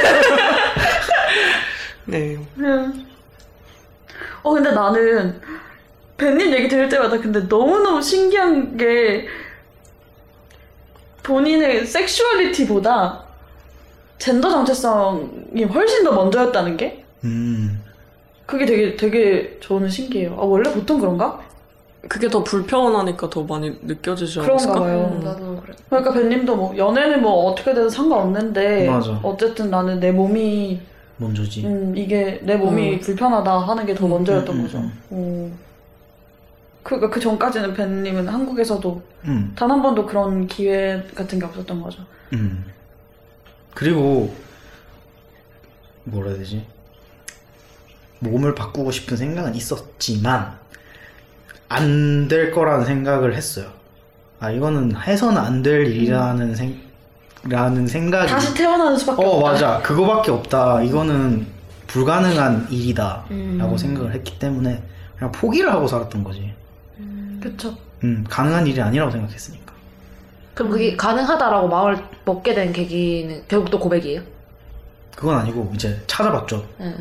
네. 2.05 2.37
음. 2.59 3.07
어 4.43 4.53
근데 4.53 4.73
나는 4.73 5.41
벤님 6.19 6.53
얘기 6.53 6.69
들을 6.69 6.89
때마다 6.89 7.19
근데 7.19 7.41
너무너무 7.41 8.03
신기한 8.03 8.77
게 8.77 9.27
본인의 11.23 11.87
섹슈얼리티보다 11.87 13.23
젠더 14.19 14.51
정체성이 14.51 15.65
훨씬 15.65 16.05
더 16.05 16.13
먼저였다는 16.13 16.77
게 16.77 17.05
음, 17.25 17.83
그게 18.47 18.67
되게 18.67 18.97
되게 18.97 19.59
저는 19.63 19.89
신기해요. 19.89 20.37
아 20.39 20.45
원래 20.45 20.71
보통 20.73 20.99
그런가? 20.99 21.41
그게 22.09 22.29
더 22.29 22.43
불편하니까 22.43 23.31
더 23.31 23.45
많이 23.45 23.79
느껴지지 23.83 24.41
그런가 24.41 24.53
않았을까? 24.55 24.81
봐요. 24.81 25.11
음, 25.15 25.21
나도 25.25 25.61
그래. 25.63 25.75
그러니까 25.89 26.13
벤님도 26.13 26.57
뭐 26.57 26.77
연애는 26.77 27.23
뭐 27.23 27.51
어떻게 27.51 27.73
돼도 27.73 27.89
상관없는데 27.89 28.89
맞아. 28.89 29.21
어쨌든 29.23 29.71
나는 29.71 30.01
내 30.01 30.11
몸이 30.11 30.81
먼저지. 31.19 31.65
음, 31.65 31.95
이게 31.97 32.41
내 32.43 32.57
몸이 32.57 32.95
음. 32.95 33.01
불편하다 33.01 33.59
하는 33.59 33.87
게 33.87 33.95
더 33.95 34.09
먼저였던 34.09 34.57
음, 34.57 34.61
음, 34.61 34.63
거죠. 34.65 34.79
음. 34.79 34.93
오. 35.11 35.51
그러니까 36.83 37.11
그 37.11 37.21
전까지는 37.21 37.75
벤님은 37.75 38.27
한국에서도 38.27 39.03
음. 39.27 39.53
단한 39.55 39.81
번도 39.83 40.05
그런 40.07 40.49
기회 40.49 41.05
같은 41.15 41.39
게 41.39 41.47
없었던 41.47 41.81
거죠. 41.81 42.03
음. 42.33 42.65
그리고 43.75 44.35
뭐라 46.05 46.31
해야 46.31 46.39
되지? 46.39 46.67
몸을 48.19 48.57
바꾸고 48.57 48.91
싶은 48.91 49.17
생각은 49.17 49.55
있었지만 49.55 50.59
안 51.73 52.29
될 52.29 52.51
거라는 52.51 52.85
생각을 52.85 53.35
했어요. 53.35 53.67
아 54.41 54.51
이거는 54.51 54.97
해서는 54.97 55.39
안 55.41 55.63
될 55.63 55.87
일이라는 55.87 56.55
생 56.55 56.81
라는 57.45 57.87
생각이 57.87 58.31
다시 58.31 58.55
태어나는 58.55 58.97
수밖에 58.99 59.25
어 59.25 59.29
없다. 59.29 59.51
맞아 59.51 59.79
그거밖에 59.83 60.31
없다. 60.31 60.83
이거는 60.83 61.47
불가능한 61.89 62.69
일이다라고 62.71 63.25
음. 63.33 63.77
생각을 63.77 64.13
했기 64.15 64.39
때문에 64.39 64.83
그냥 65.19 65.33
포기를 65.33 65.71
하고 65.73 65.87
살았던 65.87 66.23
거지. 66.25 66.53
그쵸. 67.41 67.77
음 68.05 68.25
가능한 68.29 68.67
일이 68.67 68.81
아니라고 68.81 69.11
생각했으니까. 69.11 69.73
그럼 70.55 70.71
그게 70.71 70.97
가능하다라고 70.97 71.69
마음을 71.69 71.99
먹게 72.25 72.55
된 72.55 72.73
계기는 72.73 73.43
결국 73.49 73.71
또 73.71 73.79
고백이에요? 73.79 74.23
그건 75.17 75.39
아니고 75.39 75.71
이제 75.75 76.01
찾아봤죠. 76.07 76.65
네. 76.79 76.95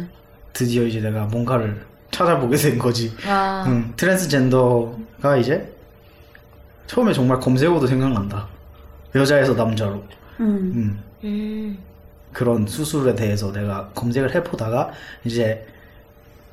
드디어 0.53 0.83
이제 0.83 0.99
내가 0.99 1.25
뭔가를 1.25 1.85
찾아보게 2.21 2.55
된 2.57 2.77
거지. 2.77 3.13
아, 3.27 3.65
음, 3.67 3.93
트랜스젠더가 3.97 5.37
이제 5.37 5.71
처음에 6.87 7.13
정말 7.13 7.39
검색어도 7.39 7.87
생각난다. 7.87 8.47
여자에서 9.15 9.53
남자로. 9.53 10.03
음. 10.39 10.45
음. 10.45 11.03
음. 11.23 11.77
그런 12.31 12.65
수술에 12.65 13.15
대해서 13.15 13.51
내가 13.51 13.89
검색을 13.89 14.33
해보다가 14.35 14.91
이제 15.25 15.65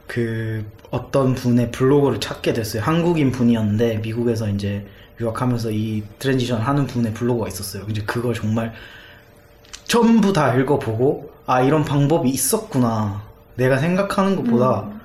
그 0.07 0.65
어떤 0.91 1.35
분의 1.35 1.71
블로그를 1.71 2.19
찾게 2.19 2.53
됐어요. 2.53 2.83
한국인 2.83 3.31
분이었는데 3.31 3.99
미국에서 3.99 4.49
이제 4.49 4.87
유학하면서 5.21 5.71
이 5.71 6.03
transition 6.19 6.61
하는 6.61 6.87
분의 6.87 7.15
블로그가 7.15 7.49
있었어요. 7.49 7.85
이제 7.89 8.03
그걸 8.03 8.35
정말 8.35 8.73
전부 9.85 10.33
다 10.33 10.55
읽어보고 10.55 11.31
아 11.47 11.61
이런 11.61 11.85
방법이 11.85 12.29
있었구나. 12.29 13.23
내가 13.55 13.79
생각하는 13.79 14.37
것보다 14.37 14.98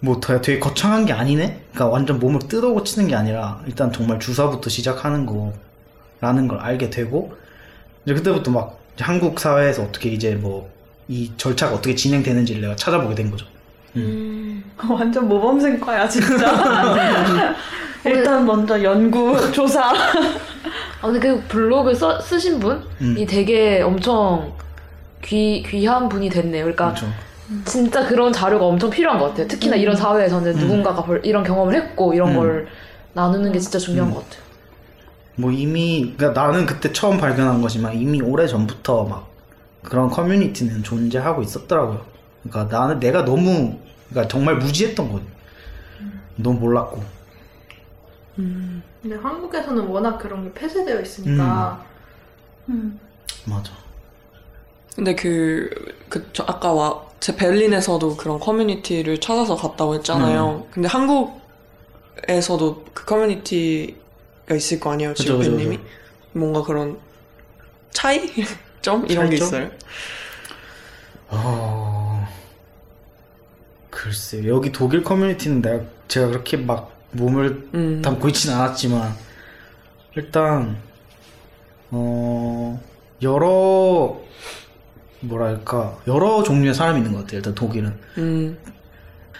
뭐 0.00 0.20
더- 0.20 0.40
되게 0.40 0.58
거창한 0.58 1.06
게 1.06 1.12
아니네. 1.12 1.62
그러니까 1.72 1.86
완전 1.86 2.18
몸을 2.18 2.40
뜯어 2.48 2.72
고 2.72 2.82
치는 2.84 3.08
게 3.08 3.14
아니라 3.14 3.60
일단 3.66 3.92
정말 3.92 4.18
주사부터 4.20 4.68
시작하는 4.70 5.26
거라는 5.26 6.48
걸 6.48 6.58
알게 6.60 6.90
되고 6.90 7.34
이제 8.04 8.14
그때부터 8.14 8.50
막 8.50 8.78
한국 9.00 9.38
사회에서 9.40 9.82
어떻게 9.82 10.10
이제 10.10 10.34
뭐 10.34 10.74
이 11.08 11.30
절차가 11.36 11.72
어떻게 11.76 11.94
진행되는지를 11.94 12.62
내가 12.62 12.74
찾아보게 12.74 13.14
된 13.14 13.30
거죠. 13.30 13.46
음. 13.94 14.64
완전 14.88 15.28
모범생과야 15.28 16.08
진짜. 16.08 17.54
일단 18.04 18.44
먼저 18.44 18.82
연구 18.82 19.36
조사. 19.52 19.92
아, 21.00 21.02
근데 21.02 21.20
그 21.20 21.40
블로그 21.46 21.94
써, 21.94 22.20
쓰신 22.20 22.58
분이 22.58 22.82
음. 23.02 23.26
되게 23.28 23.82
엄청 23.82 24.52
귀, 25.24 25.62
귀한 25.64 26.08
분이 26.08 26.28
됐네요. 26.28 26.64
그러니까 26.64 26.86
그렇죠. 26.88 27.06
진짜 27.64 28.06
그런 28.06 28.32
자료가 28.32 28.64
엄청 28.64 28.90
필요한 28.90 29.18
것 29.18 29.28
같아요. 29.30 29.46
특히나 29.48 29.76
이런 29.76 29.94
사회에서는 29.96 30.54
음. 30.54 30.58
누군가가 30.58 31.04
벌- 31.04 31.20
이런 31.24 31.44
경험을 31.44 31.74
했고 31.74 32.12
이런 32.12 32.30
음. 32.30 32.36
걸 32.36 32.66
나누는 33.12 33.52
게 33.52 33.58
진짜 33.58 33.78
중요한 33.78 34.10
음. 34.10 34.14
것 34.14 34.24
같아요. 34.24 34.42
뭐 35.36 35.52
이미 35.52 36.14
그러니까 36.16 36.40
나는 36.40 36.66
그때 36.66 36.92
처음 36.92 37.18
발견한 37.18 37.60
거지만 37.62 37.94
이미 37.94 38.20
오래 38.22 38.46
전부터 38.46 39.04
막 39.04 39.28
그런 39.82 40.08
커뮤니티는 40.08 40.82
존재하고 40.82 41.42
있었더라고요. 41.42 42.04
그러니까 42.42 42.78
나는 42.78 42.98
내가 42.98 43.24
너무 43.24 43.78
그러니까 44.08 44.28
정말 44.28 44.56
무지했던 44.56 45.12
거지. 45.12 45.24
너무 46.36 46.58
몰랐고. 46.60 47.02
근데 48.34 49.16
한국에서는 49.22 49.86
워낙 49.86 50.18
그런 50.18 50.44
게 50.44 50.52
폐쇄되어 50.52 51.00
있으니까 51.00 51.84
음. 52.68 52.98
맞아. 53.46 53.72
근데 54.96 55.14
그, 55.14 55.70
그, 56.08 56.28
저 56.32 56.42
아까 56.48 56.72
와, 56.72 57.06
제 57.20 57.36
베를린에서도 57.36 58.16
그런 58.16 58.40
커뮤니티를 58.40 59.20
찾아서 59.20 59.54
갔다고 59.54 59.94
했잖아요. 59.96 60.66
근데 60.70 60.88
한국에서도 60.88 62.84
그 62.94 63.04
커뮤니티가 63.04 64.54
있을 64.54 64.80
거 64.80 64.92
아니에요, 64.92 65.14
지우님이 65.14 65.76
그죠. 65.76 65.88
뭔가 66.32 66.62
그런 66.62 66.98
차이? 67.90 68.30
점? 68.82 69.06
이런 69.08 69.30
게 69.30 69.36
차이점? 69.36 69.46
있어요? 69.46 69.70
어... 71.28 71.96
글쎄 73.96 74.46
여기 74.46 74.70
독일 74.70 75.02
커뮤니티는 75.02 75.62
내가 75.62 75.82
제가 76.06 76.28
그렇게 76.28 76.56
막 76.56 76.92
몸을 77.12 77.68
음. 77.74 78.02
담고 78.02 78.28
있진 78.28 78.52
않았지만 78.52 79.16
일단 80.14 80.76
어 81.90 82.80
여러 83.22 84.20
뭐랄까 85.20 85.98
여러 86.06 86.42
종류의 86.42 86.74
사람이 86.74 86.98
있는 86.98 87.12
것 87.12 87.20
같아요. 87.20 87.38
일단 87.38 87.54
독일은 87.54 87.94
음, 88.18 88.58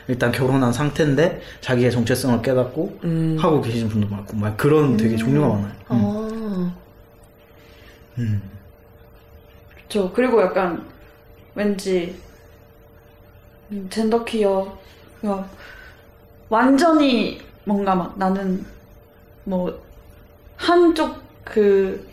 일단 0.09 0.33
결혼한 0.33 0.73
상태인데 0.73 1.41
자기의 1.61 1.91
정체성을 1.91 2.43
깨닫고 2.43 3.01
음. 3.05 3.37
하고 3.39 3.61
계신 3.61 3.89
분도 3.89 4.09
많고 4.09 4.37
막 4.37 4.57
그런 4.57 4.97
되게 4.97 5.17
종류가 5.17 5.49
많아요. 5.49 5.73
음. 5.73 5.75
아. 5.89 6.77
음. 8.19 8.43
저 9.89 10.11
그리고 10.13 10.41
약간 10.43 10.87
왠지 11.55 12.17
음, 13.71 13.87
젠더 13.91 14.25
퀴어 14.25 14.79
막 15.21 15.49
완전히 16.49 17.41
뭔가 17.65 17.95
막 17.95 18.17
나는 18.19 18.65
뭐 19.45 19.81
한쪽 20.57 21.17
그 21.45 22.07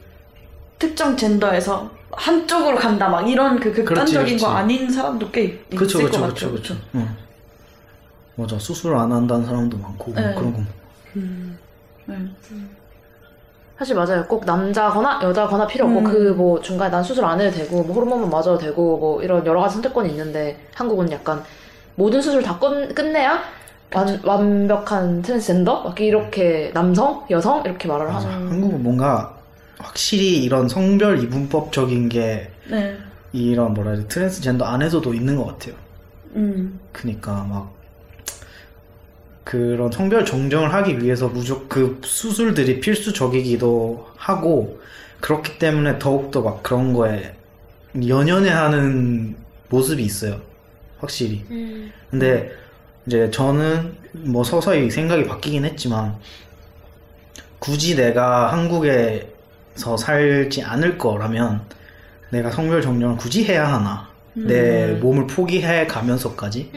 특정 0.80 1.16
젠더에서 1.16 1.92
한쪽으로 2.18 2.78
간다 2.78 3.10
막 3.10 3.28
이런 3.30 3.60
그 3.60 3.74
극단적인 3.74 4.26
그렇지, 4.38 4.38
거 4.44 4.48
그렇지. 4.50 4.64
아닌 4.64 4.92
사람도 4.92 5.32
꽤 5.32 5.44
있- 5.44 5.70
그쵸 5.72 6.00
있을 6.00 6.06
그쵸 6.06 6.22
것 6.22 6.34
그쵸 6.34 6.46
같아요. 6.48 6.52
그쵸. 6.62 6.76
응. 6.96 7.10
맞아 8.36 8.58
수술 8.58 8.96
안 8.96 9.12
한다는 9.12 9.46
사람도 9.46 9.78
많고 9.78 10.12
뭐 10.12 10.22
네. 10.22 10.34
그런 10.36 10.54
거. 10.54 10.60
네. 12.06 12.16
사실 13.78 13.96
맞아요. 13.96 14.26
꼭 14.28 14.46
남자거나 14.46 15.20
여자거나 15.24 15.68
필요 15.68 15.86
없고 15.86 16.00
음. 16.00 16.04
그뭐 16.04 16.62
중간에 16.62 16.92
난 16.92 17.04
수술 17.04 17.26
안 17.26 17.40
해도 17.42 17.56
되고 17.56 17.84
뭐 17.84 17.96
호르몬만 17.96 18.30
맞아도 18.30 18.58
되고 18.58 18.98
뭐 18.98 19.22
이런 19.22 19.46
여러 19.46 19.62
가지 19.62 19.74
선택권이 19.76 20.10
있는데 20.10 20.58
한국은 20.76 21.12
약간 21.12 21.44
모든 21.96 22.22
수술 22.22 22.42
다 22.44 22.58
끝, 22.60 22.94
끝내야 22.96 23.40
완, 23.94 24.20
완벽한 24.24 25.22
트랜스젠더 25.22 25.84
막 25.84 26.00
이렇게 26.00 26.72
남성 26.74 27.26
여성 27.30 27.64
이렇게 27.66 27.88
말을. 27.88 28.14
하는 28.14 28.52
한국은 28.52 28.82
뭔가 28.84 29.36
확실히 29.84 30.44
이런 30.44 30.68
성별 30.70 31.22
이분법적인 31.22 32.10
게 32.10 32.50
네. 32.70 32.98
이런 33.34 33.74
뭐라 33.74 33.92
해야 33.92 34.02
돼 34.02 34.08
트랜스젠더 34.08 34.66
안에서도 34.66 35.14
있는 35.14 35.36
것 35.36 35.46
같아요. 35.46 35.76
음. 36.36 36.80
그니까 36.92 37.44
막 37.44 37.74
그런 39.44 39.92
성별 39.92 40.26
정정을 40.26 40.74
하기 40.74 41.02
위해서 41.04 41.28
무조건 41.28 41.68
그 41.68 42.02
수술들이 42.04 42.80
필수적이기도 42.80 44.08
하고 44.16 44.80
그렇기 45.20 45.60
때문에 45.60 46.00
더욱더 46.00 46.42
막 46.42 46.64
그런 46.64 46.94
거에 46.94 47.36
연연해하는 48.08 49.36
모습이 49.70 50.02
있어요. 50.04 50.42
확실히. 50.98 51.44
근데 52.10 52.52
이제 53.06 53.30
저는 53.32 53.96
뭐 54.14 54.44
서서히 54.44 54.90
생각이 54.90 55.26
바뀌긴 55.26 55.66
했지만 55.66 56.16
굳이 57.60 57.96
내가 57.96 58.52
한국에 58.52 59.33
서 59.76 59.98
살지 59.98 60.64
않을 60.64 60.98
거라면 60.98 61.62
내가 62.30 62.52
성별 62.52 62.82
정정을 62.82 63.18
굳이 63.18 63.46
해야 63.46 63.72
하나 63.72 64.08
내 64.34 64.94
몸을 64.94 65.28
포기해 65.28 65.86
가면서까지 65.88 66.72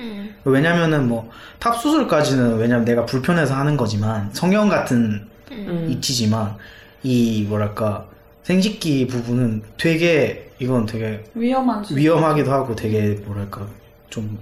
왜냐면은 0.45 1.09
뭐 1.09 1.31
top 1.59 1.77
수술까지는 1.81 2.59
왜냐면 2.59 2.85
내가 2.85 3.05
불편해서 3.07 3.55
하는 3.55 3.77
거지만 3.77 4.31
성형 4.33 4.69
같은 4.69 5.27
음. 5.51 5.87
이치지만 5.91 6.57
이 7.03 7.45
뭐랄까 7.49 8.07
생식기 8.43 9.07
부분은 9.07 9.63
되게 9.77 10.51
이건 10.59 10.87
되게 10.87 11.25
위험한 11.35 11.83
수. 11.83 11.97
위험하기도 11.97 12.53
하고 12.53 12.77
되게 12.77 13.21
뭐랄까 13.25 13.67
좀 14.11 14.39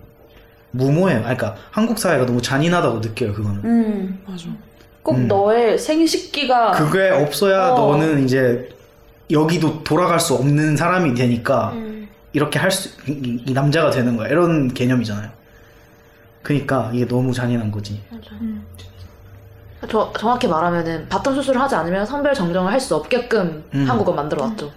무모해요. 0.73 1.25
아니, 1.25 1.37
그러니까 1.37 1.57
한국 1.71 1.99
사회가 1.99 2.27
너무 2.27 2.43
잔인하다고 2.43 2.99
느껴요. 2.99 3.33
그거는. 3.33 3.65
음. 3.65 4.19
맞아. 4.27 4.47
꼭 5.05 5.17
음. 5.17 5.29
너의 5.29 5.79
생식기가 5.79 6.73
그게 6.73 7.11
없어야 7.11 7.73
어. 7.73 7.77
너는 7.79 8.25
이제 8.25 8.69
여기도 9.31 9.85
돌아갈 9.85 10.19
수 10.19 10.35
없는 10.35 10.77
사람이 10.77 11.15
되니까 11.15 11.73
음. 11.75 12.09
이렇게 12.33 12.59
할 12.59 12.71
수 12.73 12.89
이, 13.09 13.43
이 13.47 13.53
남자가 13.53 13.91
되는 13.91 14.17
거야. 14.17 14.29
이런 14.29 14.73
개념이잖아요. 14.75 15.31
그러니까 16.43 16.91
이게 16.93 17.07
너무 17.07 17.33
잔인한 17.33 17.71
거지. 17.71 18.03
저, 19.91 20.11
정확히 20.19 20.49
말하면은 20.49 21.07
바톤 21.11 21.35
수술을 21.35 21.61
하지 21.61 21.75
않으면 21.75 22.07
성별 22.07 22.33
정정을 22.35 22.73
할 22.73 22.81
수 22.81 22.97
없게끔 22.97 23.63
음. 23.75 23.85
한국은 23.87 24.17
만들어놨죠. 24.17 24.73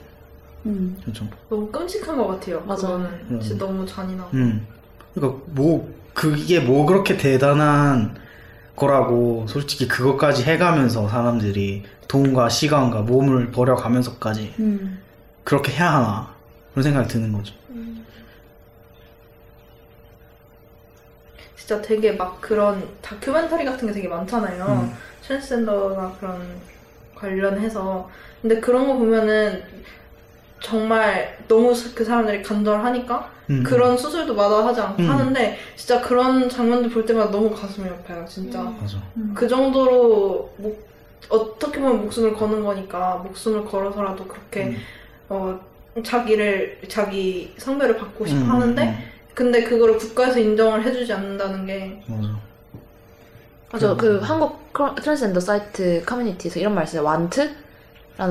음. 0.66 0.98
그렇죠. 1.02 1.26
너무 1.50 1.68
끔찍한 1.72 2.18
것 2.18 2.28
같아요. 2.28 2.62
맞아. 2.68 2.88
그거는 2.88 3.06
음. 3.32 3.40
진짜 3.42 3.66
너무 3.66 3.86
잔인하고. 3.86 4.30
음. 4.36 4.68
그러니까 5.16 5.42
뭐 5.48 5.90
그게 6.14 6.60
뭐 6.60 6.86
그렇게 6.86 7.16
대단한 7.16 8.16
거라고 8.78 9.46
솔직히 9.50 9.88
그것까지 9.88 10.44
해가면서 10.44 11.10
사람들이 11.10 11.84
돈과 12.08 12.48
시간과 12.48 13.02
몸을 13.02 13.52
버려가면서까지 13.52 14.54
음. 14.60 15.02
그렇게 15.44 15.74
해야 15.74 15.96
하나 15.96 16.34
그런 16.72 16.84
생각이 16.84 17.08
드는 17.10 17.34
거죠. 17.34 17.54
진짜 21.56 21.82
되게 21.82 22.14
막 22.14 22.40
그런 22.40 22.88
다큐멘터리 23.02 23.66
같은 23.66 23.88
게 23.88 23.94
되게 23.94 24.08
많잖아요. 24.08 24.64
음. 24.64 24.94
트랜스젠더나 25.24 26.16
그런 26.18 26.42
관련해서. 27.14 28.10
근데 28.42 28.62
그런 28.62 28.88
거 28.88 28.94
보면은 28.94 29.64
정말 30.62 31.38
너무 31.48 31.74
그 31.94 32.06
사람들이 32.06 32.42
간절하니까 32.42 33.37
음. 33.50 33.64
그런 33.64 33.98
수술도 33.98 34.36
마다하지 34.36 34.82
않고 34.82 35.04
음. 35.04 35.10
하는데 35.10 35.58
진짜 35.76 36.02
그런 36.02 36.50
장면들 36.50 36.90
볼 36.90 37.06
때마다 37.06 37.32
너무 37.32 37.50
가슴이 37.54 37.88
아파요. 37.90 38.26
진짜. 38.28 38.62
맞아. 38.62 38.98
그 39.34 39.48
정도로 39.48 40.54
목- 40.58 40.88
어떻게 41.30 41.80
보면 41.80 42.02
목숨을 42.04 42.34
거는 42.34 42.64
거니까 42.64 43.16
목숨을 43.24 43.66
걸어서라도 43.66 44.26
그렇게 44.26 44.66
음. 44.68 44.78
어, 45.30 45.60
자기를 46.04 46.80
자기 46.88 47.54
성별을 47.58 47.98
받고 47.98 48.26
싶어 48.26 48.40
음, 48.42 48.52
하는데 48.52 48.84
음, 48.84 48.98
근데 49.34 49.64
그거를 49.64 49.98
국가에서 49.98 50.40
인정을 50.40 50.84
해주지 50.86 51.12
않는다는 51.12 51.66
게 51.66 52.04
음. 52.10 52.38
맞아. 53.72 53.88
맞아 53.88 53.96
그 54.00 54.20
한국 54.20 54.72
트랜스젠더 54.74 55.40
사이트 55.40 56.04
커뮤니티에서 56.06 56.60
이런 56.60 56.76
말 56.76 56.86
써요 56.88 57.04
완트라는 57.04 57.56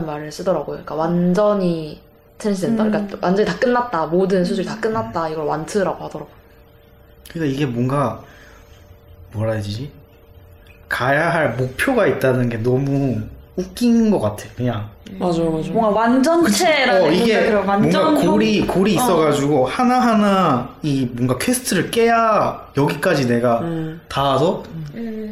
말을 0.06 0.30
쓰더라고요 0.32 0.66
그러니까 0.84 0.94
완전히 0.94 2.00
트랜스젠더? 2.38 2.84
음. 2.84 2.90
그러니까 2.90 3.18
완전히 3.22 3.48
다 3.48 3.58
끝났다. 3.58 4.06
모든 4.06 4.44
수술 4.44 4.64
다 4.64 4.78
끝났다. 4.80 5.28
이걸 5.28 5.44
완트라고 5.46 6.04
하더라고요 6.04 6.34
그러니까 7.30 7.54
이게 7.54 7.66
뭔가 7.66 8.22
뭐라 9.32 9.52
해야 9.52 9.62
되지? 9.62 9.90
가야 10.88 11.32
할 11.32 11.56
목표가 11.56 12.06
있다는 12.06 12.48
게 12.48 12.58
너무 12.58 13.20
웃긴 13.56 14.10
것 14.10 14.20
같아. 14.20 14.44
그냥 14.54 14.88
맞아, 15.18 15.42
맞아. 15.44 15.70
뭔가 15.70 15.88
완전체라는 15.88 17.02
어, 17.02 17.10
이게 17.10 17.50
완전 17.52 18.14
뭔가 18.14 18.30
골이 18.30 18.66
골이 18.66 18.92
어. 18.92 19.02
있어가지고 19.02 19.66
하나 19.66 20.00
하나 20.00 20.76
이 20.82 21.08
뭔가 21.12 21.38
quest를 21.38 21.90
깨야 21.90 22.72
여기까지 22.76 23.26
내가 23.26 23.60
음. 23.60 24.00
닿아서 24.08 24.62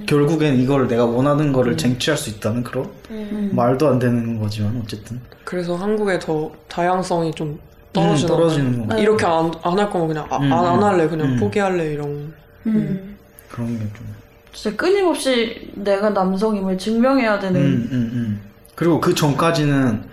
결국엔 0.07 0.59
이걸 0.61 0.89
내가 0.89 1.05
원하는 1.05 1.53
거를 1.53 1.77
쟁취할 1.77 2.17
수 2.17 2.31
있다는 2.31 2.63
그런 2.63 2.89
음. 3.11 3.51
말도 3.53 3.89
안 3.89 3.99
되는 3.99 4.39
거지만 4.39 4.81
어쨌든 4.83 5.21
그래서 5.45 5.77
한국에 5.77 6.19
더 6.19 6.51
다양성이 6.69 7.33
좀 7.33 7.49
음, 7.49 7.59
떨어지는 7.93 8.29
떨어지는 8.29 8.89
거 8.89 8.99
이렇게 8.99 9.27
안할 9.27 9.91
거면 9.91 10.09
그냥 10.09 10.27
아, 10.31 10.37
음, 10.39 10.53
안, 10.53 10.65
안 10.67 10.79
음. 10.79 10.83
할래 10.83 11.09
그냥 11.09 11.29
음. 11.29 11.37
포기할래 11.41 11.93
이런 11.93 12.33
음. 12.67 13.17
그런 13.51 13.79
게 13.79 13.85
좀. 13.97 14.24
진짜 14.55 14.77
끊임없이 14.77 15.71
내가 15.75 16.11
남성임을 16.11 16.79
증명해야 16.79 17.41
되는 17.41 17.61
음, 17.61 17.89
음, 17.91 18.11
음. 18.13 18.41
그리고 18.77 19.01
그 19.01 19.15
전까지는 19.15 20.05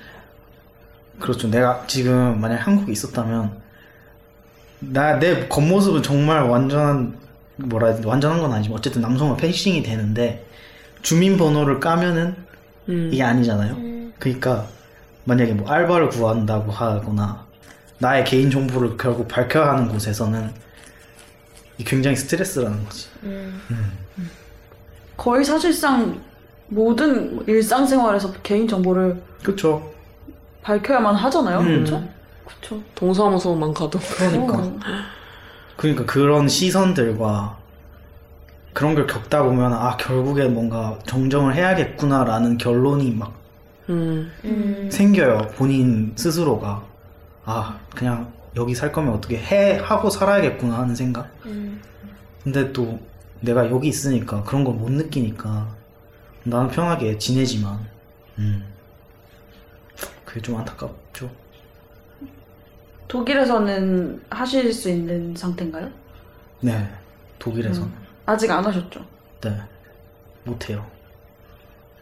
그렇죠. 1.19 1.47
내가 1.49 1.85
지금 1.87 2.41
만약 2.41 2.65
한국에 2.67 2.91
있었다면 2.91 3.61
나 4.79 5.19
내 5.19 5.47
겉모습은 5.47 6.01
정말 6.01 6.41
완전한 6.41 7.15
뭐라 7.57 7.87
해야 7.87 7.95
되나 7.97 8.07
완전한 8.07 8.41
건 8.41 8.51
아니지만 8.51 8.79
어쨌든 8.79 9.03
남성은 9.03 9.37
펜싱이 9.37 9.83
되는데 9.83 10.43
주민번호를 11.03 11.79
까면은 11.79 12.35
음. 12.89 13.09
이게 13.13 13.21
아니잖아요. 13.21 13.75
그러니까 14.17 14.67
만약에 15.25 15.53
뭐 15.53 15.69
알바를 15.69 16.09
구한다고 16.09 16.71
하거나 16.71 17.45
나의 17.99 18.25
개인 18.25 18.49
정보를 18.49 18.97
결국 18.97 19.27
밝혀야 19.27 19.69
하는 19.69 19.87
곳에서는 19.87 20.51
이 21.77 21.83
굉장히 21.83 22.15
스트레스라는 22.15 22.83
거지. 22.83 23.07
거의 25.21 25.45
사실상 25.45 26.19
모든 26.67 27.47
일상생활에서 27.47 28.33
개인 28.41 28.67
정보를 28.67 29.21
그렇죠. 29.43 29.91
밝혀야만 30.63 31.13
하잖아요. 31.13 31.59
음. 31.59 31.65
그렇죠? 31.65 32.03
그렇죠. 32.43 32.83
동사무소만 32.95 33.71
가도 33.71 33.99
그러니까. 33.99 34.63
그러니까 35.77 36.05
그런 36.05 36.47
시선들과 36.47 37.55
그런 38.73 38.95
걸 38.95 39.05
겪다 39.05 39.43
보면 39.43 39.73
아 39.73 39.95
결국에 39.97 40.47
뭔가 40.47 40.97
정정을 41.05 41.53
해야겠구나라는 41.53 42.57
결론이 42.57 43.11
막 43.11 43.31
음. 43.89 44.31
생겨요 44.91 45.49
본인 45.55 46.13
스스로가 46.15 46.81
아 47.45 47.77
그냥 47.95 48.31
여기 48.55 48.73
살 48.73 48.91
거면 48.91 49.13
어떻게 49.13 49.37
해 49.37 49.77
하고 49.83 50.09
살아야겠구나 50.09 50.79
하는 50.79 50.95
생각 50.95 51.29
근데 52.43 52.73
또 52.73 52.99
내가 53.41 53.69
여기 53.69 53.87
있으니까 53.87 54.43
그런 54.43 54.63
걸 54.63 54.73
못 54.75 54.91
느끼니까 54.91 55.67
나는 56.43 56.69
편하게 56.69 57.17
지내지만 57.17 57.79
음 58.39 58.65
그게 60.25 60.41
좀 60.41 60.57
안타깝죠 60.57 61.29
독일에서는 63.07 64.21
하실 64.29 64.71
수 64.73 64.89
있는 64.89 65.35
상태인가요? 65.35 65.89
네 66.61 66.87
독일에서는 67.39 67.91
아직 68.25 68.49
안 68.49 68.65
하셨죠? 68.65 69.05
네 69.41 69.57
못해요 70.45 70.85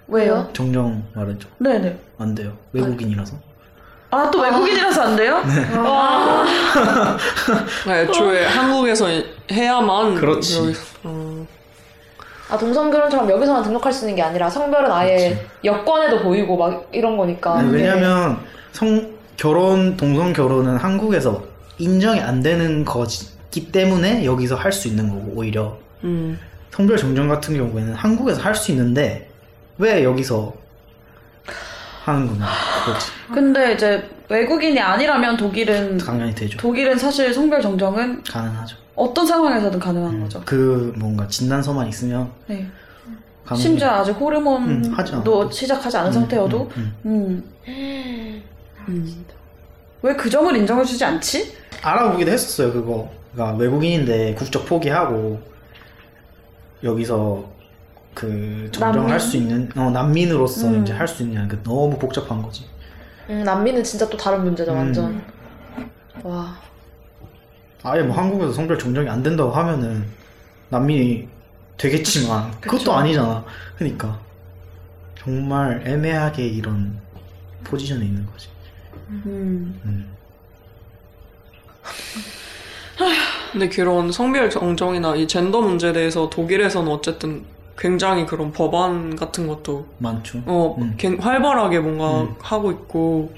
왜요? 0.07 0.49
정정 0.53 1.03
말했죠 1.13 1.49
네네. 1.59 1.99
안 2.17 2.35
돼요 2.35 2.55
외국인이라서 2.73 3.37
아, 4.11 4.29
또 4.31 4.41
외국인이라서 4.41 5.01
안 5.03 5.15
돼요? 5.15 5.35
와. 5.85 6.43
아, 6.43 7.95
애초에 7.95 8.47
한국에서 8.47 9.05
해야만 9.51 10.15
그렇지. 10.15 10.73
어, 11.03 11.45
아 12.49 12.57
동성결혼처럼 12.57 13.29
여기서만 13.29 13.63
등록할 13.63 13.91
수 13.93 14.05
있는 14.05 14.15
게 14.15 14.21
아니라 14.21 14.49
성별은 14.49 14.91
아예 14.91 15.45
여권에도 15.63 16.21
보이고 16.23 16.57
막 16.57 16.87
이런 16.91 17.17
거니까. 17.17 17.59
아니, 17.59 17.71
왜냐면 17.71 18.39
성 18.71 19.09
결혼 19.37 19.95
동성 19.97 20.33
결혼은 20.33 20.75
한국에서 20.77 21.43
인정이 21.77 22.19
안 22.19 22.41
되는 22.41 22.83
거기 22.83 23.71
때문에 23.71 24.25
여기서 24.25 24.55
할 24.55 24.71
수 24.71 24.87
있는 24.87 25.09
거고 25.09 25.33
오히려. 25.35 25.77
음. 26.03 26.39
성별 26.71 26.95
정정 26.97 27.27
같은 27.27 27.57
경우에는 27.57 27.93
한국에서 27.93 28.41
할 28.41 28.55
수 28.55 28.71
있는데 28.71 29.29
왜 29.77 30.03
여기서 30.03 30.53
하는 32.05 32.27
거냐 32.27 32.45
그렇지. 32.85 33.11
근데 33.33 33.73
이제 33.73 34.09
외국인이 34.29 34.79
아니라면 34.79 35.35
독일은 35.37 35.97
당연히 35.97 36.33
되죠. 36.33 36.57
독일은 36.57 36.97
사실 36.97 37.33
성별 37.33 37.61
정정은 37.61 38.23
가능하죠 38.23 38.77
어떤 38.99 39.25
상황에서든 39.25 39.79
가능한 39.79 40.13
음, 40.15 40.21
거죠. 40.23 40.41
그 40.45 40.93
뭔가 40.97 41.27
진단서만 41.27 41.87
있으면 41.87 42.31
네. 42.47 42.67
가능 43.45 43.61
심지어 43.61 43.89
아직 43.89 44.11
호르몬도 44.11 45.41
음. 45.43 45.51
시작하지 45.51 45.97
않은 45.97 46.11
상태여도 46.11 46.69
음, 46.77 46.95
음. 47.05 47.43
음. 47.67 48.43
음. 48.87 49.25
왜 50.01 50.15
그 50.15 50.29
점을 50.29 50.55
인정해주지 50.55 51.03
않지? 51.03 51.57
알아보기도 51.81 52.31
했었어요 52.31 52.71
그거 52.73 53.09
그러니까 53.33 53.57
외국인인데 53.57 54.33
국적 54.35 54.65
포기하고 54.65 55.39
여기서 56.83 57.43
그 58.13 58.69
정정할 58.71 59.09
난민? 59.11 59.19
수 59.19 59.37
있는 59.37 59.69
어, 59.75 59.89
난민으로서 59.91 60.67
음. 60.67 60.83
이제 60.83 60.93
할 60.93 61.07
수 61.07 61.23
있냐 61.23 61.47
그 61.47 61.61
너무 61.63 61.97
복잡한 61.97 62.41
거지 62.41 62.65
음, 63.29 63.43
난민은 63.43 63.83
진짜 63.83 64.07
또 64.09 64.17
다른 64.17 64.43
문제죠 64.43 64.71
음. 64.71 64.77
완전 64.77 65.21
와 66.23 66.55
아예 67.83 68.01
뭐 68.01 68.15
한국에서 68.15 68.51
성별 68.53 68.77
정정이 68.77 69.07
안 69.09 69.23
된다고 69.23 69.51
하면은 69.51 70.05
난민이 70.69 71.27
되겠지만 71.77 72.51
그것도. 72.59 72.93
아니잖아 72.93 73.43
그러니까 73.77 74.19
정말 75.17 75.81
애매하게 75.85 76.45
이런 76.45 76.99
포지션에 77.63 78.03
있는 78.03 78.25
거지 78.25 78.49
음. 79.09 79.79
음. 79.85 80.09
근데 83.51 83.69
그런 83.69 84.11
성별 84.11 84.49
정정이나 84.49 85.15
이 85.15 85.27
젠더 85.27 85.61
문제에 85.61 85.93
대해서 85.93 86.29
독일에서는 86.29 86.91
어쨌든 86.91 87.45
굉장히 87.77 88.25
그런 88.25 88.51
법안 88.51 89.15
같은 89.15 89.47
것도 89.47 89.87
많죠 89.99 90.43
어 90.45 90.75
음. 90.79 90.93
굉- 90.97 91.17
활발하게 91.17 91.79
뭔가 91.79 92.23
음. 92.23 92.35
하고 92.41 92.71
있고 92.71 93.33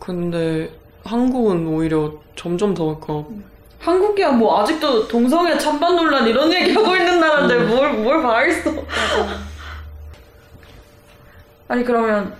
근데 0.00 0.70
한국은 1.08 1.66
오히려 1.66 2.12
점점 2.36 2.74
더 2.74 2.98
그러니까 2.98 3.30
한국이야 3.80 4.32
뭐 4.32 4.60
아직도 4.60 5.08
동성애 5.08 5.56
찬반 5.56 5.96
논란 5.96 6.26
이런 6.26 6.52
얘기 6.52 6.72
하고 6.72 6.94
있는 6.94 7.18
나라인데 7.18 7.54
음. 7.54 7.68
뭘뭘 7.68 8.22
바라겠어? 8.22 8.70
아니 11.68 11.84
그러면 11.84 12.34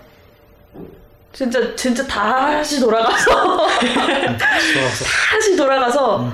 진짜 1.32 1.74
진짜 1.76 2.06
다시 2.06 2.80
돌아가서 2.80 3.66
다시 4.38 5.56
돌아가서 5.56 6.20
음. 6.20 6.32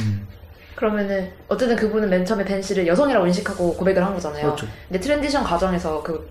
음. 0.00 0.28
그러면은 0.74 1.32
어쨌든 1.48 1.76
그분은 1.76 2.10
맨 2.10 2.24
처음에 2.24 2.44
벤 2.44 2.60
씨를 2.60 2.86
여성이라고 2.86 3.26
인식하고 3.26 3.74
고백을 3.74 4.04
한 4.04 4.12
거잖아요 4.12 4.42
그렇죠 4.42 4.66
근데 4.88 5.00
transition 5.00 5.42
과정에서 5.44 6.02
그 6.02 6.30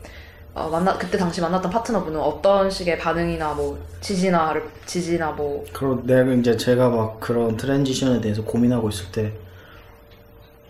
어, 0.56 0.70
만나 0.70 0.98
그때 0.98 1.18
당시 1.18 1.42
만났던 1.42 1.70
파트너분은 1.70 2.18
어떤 2.20 2.70
식의 2.70 2.98
반응이나 2.98 3.54
뭐 3.54 3.78
지지나 4.00 4.56
지지나 4.86 5.32
뭐. 5.32 5.66
그럼 5.74 6.02
내가 6.08 6.32
이제 6.32 6.56
제가 6.56 6.90
막 6.90 7.20
그런 7.20 7.58
transition에 7.58 8.22
대해서 8.22 8.42
고민하고 8.44 8.88
있을 8.90 9.12
때 9.12 9.34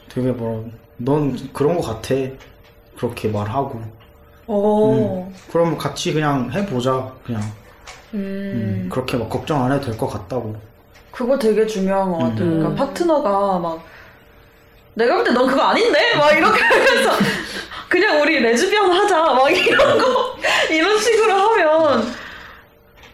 되게 0.09 0.31
뭐라 0.31 0.63
넌 0.97 1.37
그런 1.53 1.77
거 1.79 1.81
같아. 1.81 2.15
그렇게 2.97 3.27
말하고. 3.27 3.81
어 4.47 5.31
그럼 5.51 5.77
같이 5.77 6.13
그냥 6.13 6.51
해보자 6.51 7.13
그냥. 7.25 7.41
음, 8.13 8.17
음, 8.85 8.89
그렇게 8.91 9.17
막 9.17 9.29
걱정 9.29 9.63
안 9.63 9.71
해도 9.71 9.85
될 9.85 9.97
것 9.97 10.07
같다고. 10.07 10.55
그거 11.11 11.37
되게 11.37 11.65
중요한 11.67 12.11
것 12.11 12.17
같아요. 12.17 12.41
음. 12.45 12.59
그러니까 12.59 12.85
파트너가 12.85 13.59
막 13.59 13.83
내가 14.95 15.13
볼 15.15 15.23
때 15.25 15.31
넌 15.31 15.45
그거 15.47 15.61
아닌데? 15.61 16.15
막 16.17 16.31
이렇게 16.31 16.59
하면서 16.63 17.11
그냥 17.87 18.21
우리 18.21 18.39
레즈비언 18.39 18.91
하자 18.91 19.33
막 19.33 19.49
이런 19.49 19.97
거 19.97 20.37
이런 20.71 20.99
식으로 20.99 21.33
하면 21.33 22.03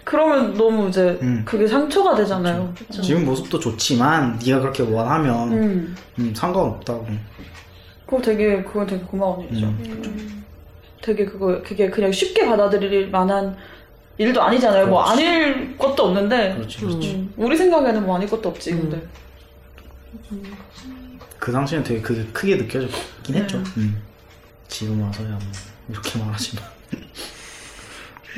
그러면 0.04 0.54
너무 0.56 0.90
이제 0.90 1.18
음. 1.22 1.44
그게 1.46 1.68
상처가 1.68 2.16
되잖아요. 2.16 2.74
지금 2.90 3.26
모습도 3.26 3.60
좋지만 3.60 4.40
네가 4.46 4.60
그렇게 4.60 4.84
원하면 4.84 5.52
음. 5.52 5.96
음, 6.20 6.34
상관없다고 6.36 7.08
그거 8.06 8.22
되게 8.22 8.62
그건 8.64 8.86
되게 8.88 9.02
고마운 9.04 9.42
일이죠. 9.46 9.68
음. 9.68 10.44
되게 11.02 11.26
그거 11.26 11.62
그게 11.64 11.90
그냥 11.90 12.12
쉽게 12.12 12.46
받아들일 12.46 13.10
만한 13.10 13.56
일도 14.18 14.42
아니잖아요. 14.42 14.88
뭐 14.88 15.04
그렇지. 15.04 15.26
아닐 15.26 15.78
것도 15.78 16.04
없는데 16.08 16.56
그렇지 16.56 16.80
그렇지 16.80 17.12
음, 17.16 17.34
우리 17.38 17.56
생각에는 17.56 18.06
뭐 18.06 18.18
아닐 18.18 18.30
것도 18.30 18.50
없지. 18.50 18.74
음. 18.74 18.82
근데 18.82 19.08
그 21.40 21.52
당시엔 21.52 21.84
되게 21.84 22.02
그게 22.02 22.26
크게 22.34 22.56
느껴졌긴 22.58 23.36
했죠. 23.36 23.64
음. 23.78 24.11
지금 24.72 25.02
와서야 25.04 25.28
뭐 25.28 25.40
이렇게 25.90 26.18
말하지만. 26.18 26.64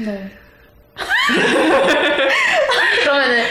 네. 0.04 0.32
그러면은 3.04 3.46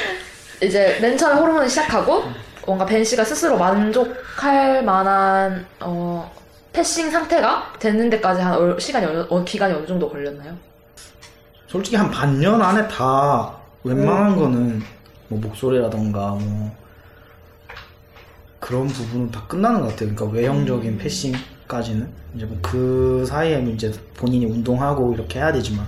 이제 0.61 0.99
맨 1.01 1.17
처음에 1.17 1.41
호르몬을 1.41 1.69
시작하고 1.69 2.25
뭔가 2.67 2.85
벤 2.85 3.05
씨가 3.05 3.25
스스로 3.25 3.57
만족할 3.57 4.85
만한 4.85 5.65
어, 5.81 6.31
패싱 6.73 7.11
상태가 7.11 7.73
되는 7.79 8.11
데까지 8.11 8.41
한 8.43 8.55
얼- 8.55 8.81
시간이 8.81 9.07
어느, 9.07 9.25
어, 9.29 9.45
기간이 9.45 9.73
어느 9.75 9.87
정도 9.87 10.11
걸렸나요? 10.11 10.57
솔직히 11.69 11.97
한 11.97 12.11
반년 12.11 12.61
안에 12.61 12.87
다 12.89 13.55
웬만한 13.85 14.37
거는 14.37 14.83
뭐 15.29 15.39
목소리라던가 15.41 16.31
뭐 16.33 16.77
그런 18.59 18.87
부분은 18.89 19.31
다 19.31 19.45
끝나는 19.47 19.81
것 19.81 19.89
같아요. 19.91 20.15
그러니까 20.15 20.37
외형적인 20.37 20.99
패싱 20.99 21.35
까지는 21.73 22.07
이제 22.37 22.45
뭐 22.45 22.59
그 22.61 23.25
사이에는 23.27 23.73
이제 23.75 23.91
본인이 24.15 24.45
운동하고 24.45 25.15
이렇게 25.15 25.39
해야 25.39 25.51
되지만 25.53 25.87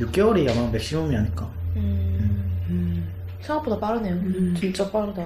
6개월이 0.00 0.48
아마 0.50 0.70
maximum이 0.70 1.14
아닐까. 1.14 1.48
음. 1.76 3.12
생각보다 3.42 3.78
빠르네요. 3.78 4.14
음. 4.14 4.54
진짜 4.58 4.90
빠르다. 4.90 5.22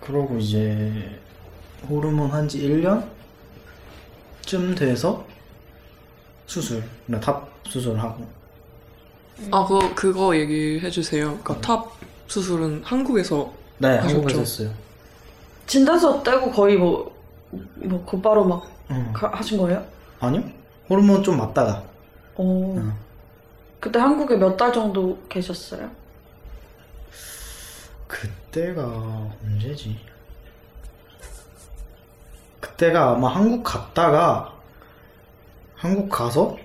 그러고 0.00 0.36
이제 0.38 1.18
호르몬 1.88 2.30
한 2.30 2.46
지 2.48 2.58
1년쯤 4.42 4.76
돼서 4.76 5.24
수술, 6.46 6.82
그러니까 7.06 7.32
top 7.32 7.48
수술하고 7.66 8.26
아, 9.50 9.64
그거, 9.66 9.94
그거 9.94 10.36
얘기해 10.36 10.90
주세요. 10.90 11.38
그러니까 11.42 11.58
top 11.62 11.90
수술은 12.28 12.82
한국에서 12.84 13.50
네 13.78 13.88
하셨죠? 13.96 14.14
한국에서 14.16 14.40
했어요. 14.40 14.70
진단서 15.66 16.22
떼고 16.22 16.50
거의 16.52 16.76
뭐, 16.76 17.14
뭐, 17.76 18.04
곧바로 18.04 18.44
막 18.44 18.66
응. 18.90 19.12
가- 19.12 19.30
하신 19.34 19.58
거예요? 19.58 19.84
아니요? 20.20 20.42
호르몬 20.88 21.22
좀 21.22 21.36
맞다가 21.38 21.82
오. 22.36 22.76
응. 22.76 22.92
그때 23.80 23.98
한국에 23.98 24.36
몇 24.36 24.56
달 24.56 24.72
정도 24.72 25.18
계셨어요? 25.28 25.90
그때가 28.06 28.82
언제지? 29.44 29.98
그때가 32.60 33.10
아마 33.12 33.28
한국 33.34 33.62
갔다가 33.62 34.52
한국 35.76 36.08
가서 36.08 36.56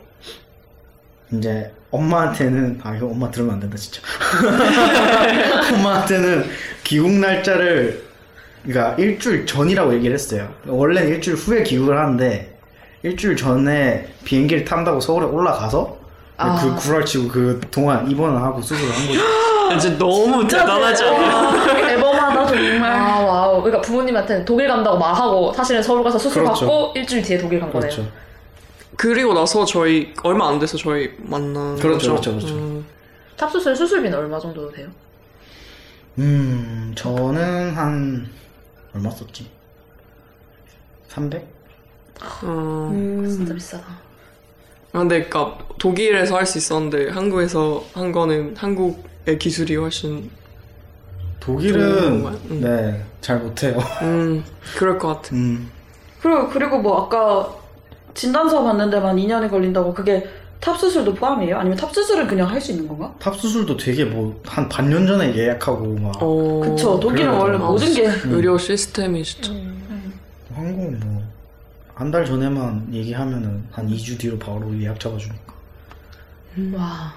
이제 1.31 1.73
엄마한테는 1.91 2.79
아 2.83 2.95
이거 2.95 3.07
엄마 3.07 3.29
들으면 3.29 3.55
안 3.55 3.59
된다 3.59 3.75
진짜 3.77 4.01
엄마한테는 5.75 6.45
귀국 6.83 7.11
날짜를 7.11 8.07
그러니까 8.63 8.95
일주일 8.95 9.45
전이라고 9.45 9.93
얘기를 9.95 10.13
했어요 10.13 10.49
원래는 10.67 11.09
일주일 11.09 11.37
후에 11.37 11.63
귀국을 11.63 11.97
하는데 11.97 12.57
일주일 13.03 13.35
전에 13.35 14.07
비행기를 14.25 14.65
탄다고 14.65 14.99
서울에 14.99 15.25
올라가서 15.25 15.97
아. 16.37 16.55
그 16.61 16.75
구랄 16.75 17.04
치고 17.04 17.27
그 17.27 17.61
동안 17.71 18.09
입원을 18.09 18.41
하고 18.41 18.61
수술을 18.61 18.91
한 18.93 19.07
거죠 19.07 19.19
이제 19.75 19.97
너무 19.97 20.47
대단하지 20.47 21.03
않아요? 21.03 21.89
대범하다 21.89 22.47
정말. 22.47 22.91
아 22.91 23.19
와우. 23.19 23.61
그러니까 23.61 23.81
부모님한테는 23.81 24.43
독일 24.45 24.67
간다고 24.67 24.97
말하고 24.97 25.53
사실은 25.53 25.83
서울 25.83 26.03
가서 26.03 26.17
수술 26.17 26.43
그렇죠. 26.43 26.65
받고 26.65 26.93
일주일 26.95 27.21
뒤에 27.21 27.37
독일 27.37 27.59
간 27.59 27.71
거네요. 27.71 27.89
그렇죠 27.91 28.09
그리고 28.95 29.33
나서 29.33 29.63
저희 29.65 30.13
얼마 30.23 30.49
안 30.49 30.57
돼서 30.59 30.75
저희 30.77 31.11
만난 31.19 31.75
그렇죠, 31.77 32.15
거죠. 32.15 32.31
그렇죠, 32.31 32.47
그렇죠. 32.47 32.55
음. 32.55 32.85
top 33.37 33.51
수술 33.51 33.75
수술비는 33.75 34.17
얼마 34.17 34.39
정도 34.39 34.71
돼요? 34.71 34.87
음, 36.17 36.93
저는 36.95 37.71
한 37.75 38.27
얼마 38.93 39.09
썼지? 39.09 39.49
300? 41.07 41.45
음. 42.43 43.25
진짜 43.29 43.53
비싸다. 43.53 43.83
아, 44.91 44.99
근데 44.99 45.19
그니까 45.21 45.57
독일에서 45.77 46.35
할 46.37 46.45
수 46.45 46.57
있었는데 46.57 47.09
한국에서 47.09 47.83
한 47.93 48.11
거는 48.11 48.55
한국의 48.57 49.37
기술이 49.39 49.75
훨씬 49.75 50.29
독일은 51.39 52.01
정말? 52.01 52.33
음. 52.51 52.61
네, 52.61 53.05
잘 53.21 53.39
못해요. 53.39 53.77
음 54.01 54.43
그럴 54.77 54.97
것 54.97 55.07
같아. 55.09 55.35
음, 55.35 55.69
그리고, 56.21 56.49
그리고 56.49 56.79
뭐 56.79 57.03
아까 57.05 57.55
진단서 58.13 58.63
받는 58.63 58.89
데만 58.89 59.15
2년이 59.15 59.49
걸린다고 59.49 59.93
그게 59.93 60.27
top 60.59 60.77
수술도 60.77 61.13
포함이에요? 61.15 61.57
아니면 61.57 61.77
top 61.77 61.93
수술은 61.93 62.27
그냥 62.27 62.49
할 62.49 62.59
수 62.59 62.71
있는 62.71 62.87
건가? 62.87 63.13
top 63.19 63.35
수술도 63.35 63.77
되게 63.77 64.03
뭐 64.05 64.35
한 64.45 64.67
반년 64.67 65.07
전에 65.07 65.33
예약하고 65.35 65.95
막 65.95 66.13
어, 66.21 66.59
그쵸. 66.61 66.99
독일은. 66.99 67.29
원래 67.29 67.55
아, 67.55 67.59
모든 67.59 67.93
게. 67.93 68.07
의료 68.25 68.57
시스템이 68.57 69.23
진짜. 69.23 69.51
한국은 70.53 70.99
뭐 70.99 71.19
한 71.95 72.11
달 72.11 72.23
전에만 72.25 72.87
얘기하면은 72.93 73.61
한 73.71 73.85
2주 73.89 74.17
뒤로 74.17 74.39
바로 74.39 74.73
예약 74.81 74.97
잡아주니까. 74.99 75.53
와. 76.73 77.13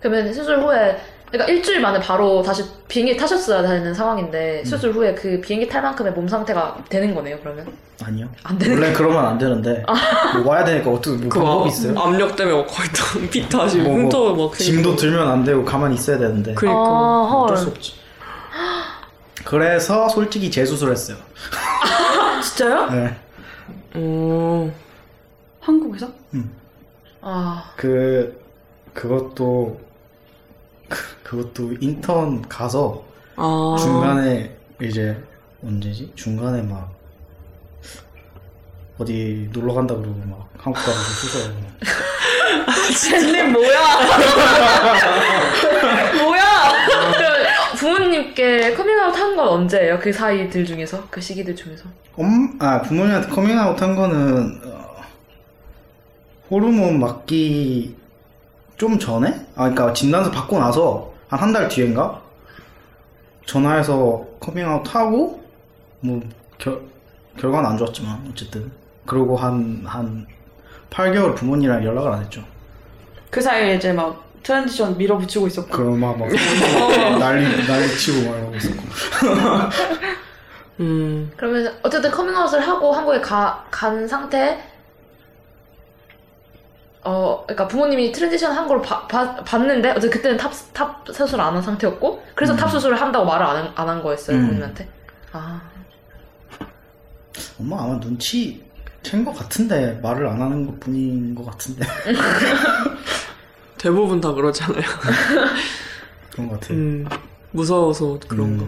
그러면 0.00 0.32
수술 0.34 0.58
후에 0.60 0.98
그러니까 1.32 1.50
일주일 1.50 1.80
만에 1.80 1.98
바로 1.98 2.42
다시 2.42 2.62
비행기 2.88 3.16
타셨어야 3.16 3.62
되는 3.62 3.94
상황인데 3.94 4.62
수술 4.66 4.92
후에 4.92 5.14
그 5.14 5.40
비행기 5.40 5.66
탈 5.66 5.80
만큼의 5.80 6.12
몸 6.12 6.28
상태가 6.28 6.76
되는 6.90 7.14
거네요. 7.14 7.38
그러면 7.40 7.72
아니요. 8.04 8.28
안 8.42 8.58
되는 8.58 8.76
원래 8.76 8.92
그러면 8.92 9.24
안 9.24 9.38
되는데 9.38 9.82
뭐 10.34 10.52
와야 10.52 10.62
되니까 10.62 10.90
어떻게 10.90 11.16
뭐그 11.16 11.38
방법이 11.40 11.70
있어요? 11.70 11.98
압력 11.98 12.36
때문에 12.36 12.54
막 12.54 12.66
거의 12.66 12.88
다 12.90 13.04
비타시 13.30 13.78
뭐, 13.78 13.92
뭐 13.92 14.02
흉터 14.02 14.34
막 14.34 14.58
짐도 14.58 14.94
들면 14.96 15.26
안 15.26 15.42
되고 15.42 15.64
가만히 15.64 15.94
있어야 15.94 16.18
되는데 16.18 16.52
그러니까 16.52 16.82
아, 16.82 17.28
헐. 17.30 17.44
어쩔 17.44 17.56
수 17.56 17.68
없지. 17.68 17.94
그래서 19.44 20.08
솔직히 20.10 20.50
재수술했어요. 20.50 21.16
진짜요? 22.44 22.90
네. 22.90 23.16
어, 23.94 24.70
한국에서? 25.60 26.08
아, 27.22 27.72
그 27.76 28.38
그것도 28.92 29.80
그- 30.92 31.16
그것도 31.22 31.72
인턴 31.80 32.42
가서 32.48 33.02
아 33.36 33.76
중간에 33.78 34.54
이제 34.82 35.16
언제지? 35.64 36.12
중간에 36.14 36.60
막 36.62 36.90
어디 38.98 39.48
놀러 39.52 39.72
간다 39.74 39.94
그러고 39.94 40.20
막 40.26 40.48
한국 40.58 40.78
가서 40.84 40.92
수술하고 40.92 41.60
벤님 43.00 43.52
뭐야? 43.52 43.80
뭐야? 46.22 46.42
부모님께 47.76 48.74
커밍아웃 48.74 49.16
한 49.16 49.36
건 49.36 49.48
언제예요? 49.48 49.98
그 49.98 50.12
사이들 50.12 50.64
중에서 50.64 51.06
그 51.10 51.20
시기들 51.20 51.56
중에서 51.56 51.84
엄, 52.16 52.56
아 52.60 52.80
부모님한테 52.82 53.28
커밍아웃 53.28 53.80
한 53.80 53.96
거는 53.96 54.60
어, 54.64 54.96
호르몬 56.50 57.00
맞기 57.00 57.96
좀 58.82 58.98
전에? 58.98 59.28
아 59.54 59.70
그러니까 59.70 59.92
진단서 59.92 60.28
받고 60.32 60.58
나서 60.58 61.12
한 61.28 61.38
한 61.40 61.52
달 61.52 61.68
뒤인가? 61.68 62.20
전화해서 63.46 64.24
커밍아웃 64.40 64.92
하고 64.92 65.40
뭐 66.00 66.20
결, 66.58 66.80
결과는 67.38 67.70
안 67.70 67.78
좋았지만 67.78 68.26
어쨌든 68.32 68.72
그러고 69.06 69.36
한 69.36 69.84
한 69.86 70.26
8개월 70.90 71.36
부모님이랑 71.36 71.84
연락을 71.84 72.10
안 72.10 72.22
했죠. 72.24 72.42
그 73.30 73.40
사이에 73.40 73.76
이제 73.76 73.92
막 73.92 74.20
transition 74.42 74.98
밀어붙이고 74.98 75.46
있었고. 75.46 75.70
그럼 75.70 76.00
막, 76.00 76.18
막 76.18 76.28
난리 77.20 77.44
난리 77.64 77.88
치고 77.96 78.28
막 78.28 78.36
이러고 78.36 78.56
있었고. 78.56 78.82
음 80.80 81.30
그러면 81.36 81.72
어쨌든 81.84 82.10
커밍아웃을 82.10 82.60
하고 82.66 82.92
한국에 82.92 83.20
가, 83.20 83.64
간 83.70 84.08
상태 84.08 84.60
어 87.04 87.42
그러니까 87.46 87.66
부모님이 87.68 88.12
transition 88.12 88.52
한 88.52 88.68
걸 88.68 88.80
봤는데 88.80 89.90
어쨌든 89.90 90.10
그때는 90.10 90.36
top, 90.36 90.52
top 90.72 91.04
수술 91.12 91.40
안 91.40 91.54
한 91.54 91.60
상태였고 91.62 92.22
그래서 92.34 92.52
음. 92.54 92.56
top 92.56 92.68
수술을 92.70 93.00
한다고 93.00 93.24
말을 93.24 93.44
안 93.74 93.88
한 93.88 94.02
거였어요 94.02 94.36
음. 94.36 94.42
부모님한테 94.42 94.88
아 95.32 95.60
엄마 97.58 97.82
아마 97.82 97.98
눈치 98.00 98.62
챈 99.02 99.24
것 99.24 99.32
같은데 99.36 99.98
말을 100.02 100.28
안 100.28 100.40
하는 100.40 100.64
것 100.66 100.78
뿐인 100.78 101.34
것 101.34 101.44
같은데 101.46 101.84
대부분 103.78 104.20
다 104.20 104.32
그러잖아요. 104.32 104.82
그런 106.30 106.48
것 106.48 106.60
같아요. 106.60 106.78
음 106.78 107.08
무서워서 107.50 108.18
그런 108.28 108.58
거. 108.58 108.66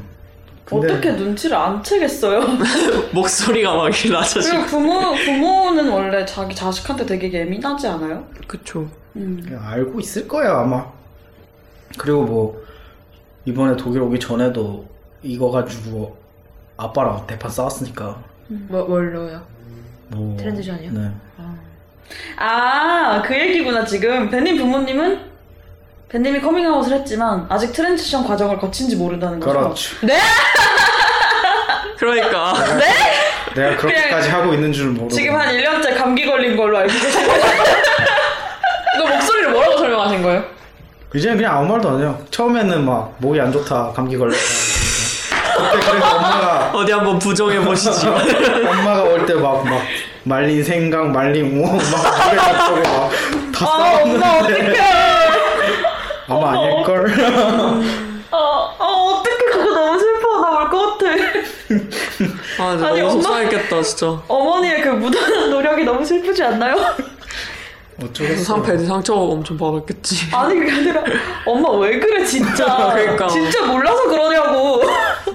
음. 0.72 0.81
근데 0.81 0.92
어떻게 0.92 1.12
눈치를 1.12 1.57
안 1.57 1.83
채겠어요? 1.83 2.40
목소리가 3.12 3.74
막 3.74 3.85
낮아지고. 3.88 4.40
그리고 4.42 4.66
부모, 4.66 5.14
부모는 5.14 5.90
원래 5.90 6.24
자기 6.24 6.55
자식한테 6.55 7.05
되게 7.05 7.33
예민하지 7.33 7.87
않아요? 7.88 8.27
그쵸. 8.46 8.88
음. 9.16 9.40
그냥 9.44 9.62
알고 9.66 10.00
있을 10.00 10.27
거예요 10.27 10.53
아마. 10.53 10.87
그리고 11.98 12.22
뭐 12.24 12.64
이번에 13.44 13.77
독일 13.77 14.03
오기 14.03 14.18
전에도 14.18 14.87
이거 15.22 15.50
가지고 15.50 16.16
아빠랑 16.77 17.27
대판 17.27 17.50
싸웠으니까 17.50 18.22
뭐, 18.48 18.85
뭘로요? 18.85 19.42
뭐 20.09 20.37
transition이요? 20.37 20.93
네. 20.92 21.11
아, 22.37 23.22
그 23.24 23.38
얘기구나, 23.38 23.85
지금. 23.85 24.29
벤님 24.29 24.57
부모님은 24.59 25.34
벤님이 26.14 26.40
커밍아웃을 26.40 26.92
했지만 26.98 27.44
아직 27.48 27.72
transition 27.73 28.25
과정을 28.24 28.57
거친지 28.59 28.94
모른다는 28.94 29.40
거죠? 29.40 29.59
그렇죠. 29.59 29.96
그러니까 31.98 32.55
내가 33.57 33.77
그렇게까지 33.77 34.29
하고 34.31 34.55
있는 34.55 34.72
줄 34.72 34.90
모르고 34.90 35.09
지금 35.09 35.35
한 35.35 35.48
1년째 35.48 35.98
감기 35.98 36.24
걸린 36.24 36.57
걸로 36.57 36.79
알고 36.79 36.92
계시는 36.92 37.27
이거 38.96 39.07
목소리를 39.09 39.50
뭐라고 39.50 39.79
설명하신 39.79 40.22
거예요? 40.22 40.44
이제는 41.16 41.37
그냥 41.37 41.57
아무 41.59 41.66
말도 41.72 41.88
안 41.90 41.98
해요. 42.00 42.16
처음에는 42.31 42.85
막 42.85 43.14
목이 43.18 43.40
안 43.40 43.50
좋다, 43.50 43.90
감기 43.94 44.16
걸렸다. 44.16 44.38
그때 45.57 45.90
그래서 45.90 46.14
엄마가 46.16 46.70
어디 46.74 46.92
한번 46.92 47.18
부정해 47.18 47.59
보시지. 47.61 48.07
엄마가 48.07 49.03
올 49.03 49.27
때 49.27 49.35
막 49.35 49.64
막 49.64 49.83
말린 50.22 50.62
생강, 50.62 51.11
말린 51.12 51.59
우엉 51.61 51.77
막 51.77 51.83
물에 52.31 52.38
속에 52.66 52.83
막다 52.88 53.66
아 53.66 54.00
엄마 54.03 54.20
싸웠는데 54.20 54.27
어떡해 54.62 55.13
아마 56.29 56.51
아닐 56.53 56.83
걸. 56.85 57.11
아, 58.31 58.37
아 58.79 58.85
어떡해 58.85 59.37
그거 59.53 59.75
너무 59.75 59.99
슬퍼 59.99 60.41
나 60.41 60.61
울 60.63 60.71
것 60.71 60.99
같아 60.99 61.11
아, 62.59 62.71
근데 62.73 62.87
아니, 62.87 63.01
너무 63.01 63.11
엄마- 63.13 63.23
속상했겠다, 63.23 63.83
진짜. 63.83 64.23
어머니의 64.29 64.83
그 64.83 64.89
무단한 64.89 65.51
노력이 65.51 65.85
너무 65.85 66.05
슬프지 66.05 66.43
않나요? 66.43 66.75
어쩌겠어. 68.03 68.43
상패 68.43 68.79
상처 68.79 69.15
엄청 69.15 69.57
받았겠지. 69.57 70.35
아니 70.35 70.59
그게 70.59 70.73
아니라 70.73 71.05
엄마 71.47 71.71
왜 71.79 71.99
그래 72.01 72.25
진짜 72.25 72.65
그러니까. 72.93 73.29
진짜 73.29 73.65
몰라서 73.67 74.03
그러냐고 74.09 74.83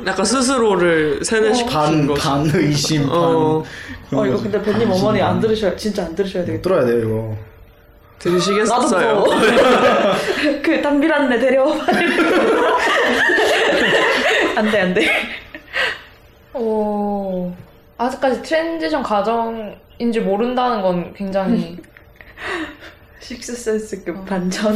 약간 0.06 0.26
스스로를 0.26 1.24
세뇌시키는 1.24 1.74
반, 1.74 2.08
거지. 2.08 2.22
반 2.22 2.52
의심, 2.54 3.08
반. 3.08 3.18
어. 3.18 3.64
어 4.12 4.26
이거 4.26 4.38
근데 4.42 4.62
벤님 4.62 4.92
어머니 4.92 5.22
안 5.22 5.40
들으셔야 5.40 5.76
진짜 5.78 6.04
안 6.04 6.14
들으셔야 6.16 6.44
못 6.44 6.48
되겠다 6.48 6.62
들어야 6.70 6.86
돼요, 6.86 7.00
이거. 7.00 7.38
들으시겠어요? 8.20 8.80
무서워 8.82 9.26
그 10.62 10.82
담비란내 10.82 11.40
데려와 11.40 11.76
안돼 14.56 14.82
안돼 14.82 15.08
오 16.54 17.52
아직까지 17.98 18.42
트랜지션 18.44 19.04
과정인 19.04 20.12
줄 20.12 20.24
모른다는 20.24 20.82
건 20.82 21.14
굉장히 21.14 21.78
식스센스급 23.20 24.26
반전 24.26 24.76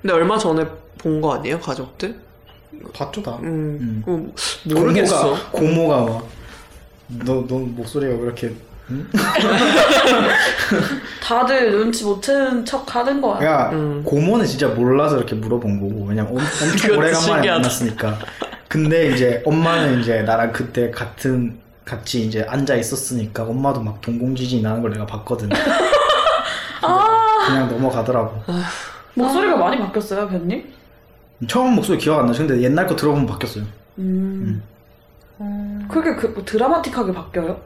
근데 0.00 0.14
얼마 0.14 0.38
전에 0.38 0.64
본 0.98 1.20
거 1.20 1.34
아니에요, 1.34 1.58
가족들? 1.60 2.14
봤죠, 2.94 3.22
다. 3.22 3.36
음, 3.42 4.02
음. 4.06 4.32
음, 4.66 4.74
모르겠어. 4.74 5.34
고모가, 5.50 5.96
고모가 5.98 6.12
막. 6.12 6.28
너, 7.24 7.44
너 7.46 7.58
목소리가 7.58 8.14
왜 8.14 8.22
이렇게. 8.22 8.52
다들 11.22 11.70
눈치 11.72 12.04
못 12.04 12.20
채는 12.22 12.64
척 12.64 12.94
하는 12.94 13.20
거야 13.20 13.44
야, 13.44 13.70
음. 13.72 14.02
고모는 14.04 14.46
진짜 14.46 14.68
몰라서 14.68 15.16
이렇게 15.16 15.34
물어본 15.34 15.80
거고. 15.80 16.06
왜냐면 16.06 16.32
엄, 16.32 16.38
엄청 16.38 16.96
오래간만에. 16.98 17.48
만났으니까. 17.50 18.18
근데 18.68 19.08
이제 19.10 19.42
엄마는 19.44 20.00
이제 20.00 20.22
나랑 20.22 20.52
그때 20.52 20.90
같은, 20.90 21.58
같이 21.84 22.24
이제 22.24 22.42
앉아 22.48 22.76
있었으니까 22.76 23.42
엄마도 23.44 23.80
막 23.82 24.00
동공지진이 24.00 24.62
나는 24.62 24.80
걸 24.82 24.92
내가 24.92 25.06
봤거든. 25.06 25.48
아 26.82 27.06
그냥 27.46 27.68
넘어가더라고. 27.68 28.42
목소리가 29.14 29.56
많이 29.56 29.78
바뀌었어요 29.78 30.28
벤님? 30.28 30.72
처음 31.48 31.74
목소리 31.74 31.98
기억 31.98 32.20
안 32.20 32.26
나죠? 32.26 32.46
근데 32.46 32.62
옛날 32.62 32.86
거 32.86 32.94
들어보면 32.94 33.26
바뀌었어요. 33.26 33.64
음 33.98 34.62
음, 35.40 35.88
그게 35.90 36.14
그, 36.14 36.26
뭐 36.28 36.44
드라마틱하게 36.44 37.12
바뀌어요? 37.12 37.60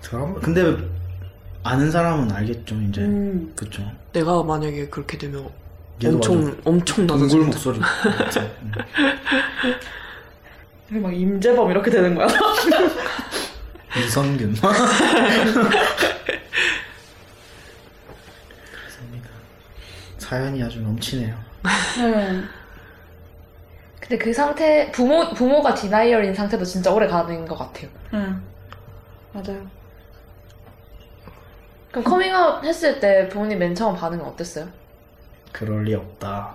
드라마? 0.00 0.34
근데 0.40 0.76
아는 1.62 1.90
사람은 1.90 2.32
알겠죠, 2.32 2.74
이제. 2.88 3.02
음 3.02 3.52
그쵸. 3.56 3.82
내가 4.12 4.42
만약에 4.42 4.88
그렇게 4.88 5.18
되면 5.18 5.48
엄청, 6.04 6.56
엄청 6.64 7.06
나도 7.06 7.20
동굴 7.28 7.44
목소리. 7.46 7.78
음. 7.78 8.72
막 11.02 11.14
임재범 11.14 11.70
이렇게 11.70 11.90
되는 11.90 12.14
거야 12.14 12.26
이성균. 13.96 14.54
그렇습니다. 18.72 19.28
사연이 20.18 20.62
아주 20.62 20.80
넘치네요. 20.80 21.34
네. 21.98 22.42
근데 24.00 24.18
그 24.18 24.32
상태 24.32 24.90
부모 24.90 25.32
부모가 25.34 25.74
디나이얼인 25.74 26.34
상태도 26.34 26.64
진짜 26.64 26.90
오래 26.90 27.06
가는 27.06 27.46
것 27.46 27.56
같아요. 27.56 27.88
응 28.14 28.42
맞아요 29.32 29.70
그럼 31.90 32.04
커밍아웃 32.04 32.64
했을 32.64 33.00
때 33.00 33.28
부모님 33.28 33.58
맨 33.58 33.74
처음 33.74 33.96
반응은 33.96 34.24
어땠어요? 34.24 34.66
그럴 35.52 35.84
리 35.84 35.94
없다. 35.94 36.54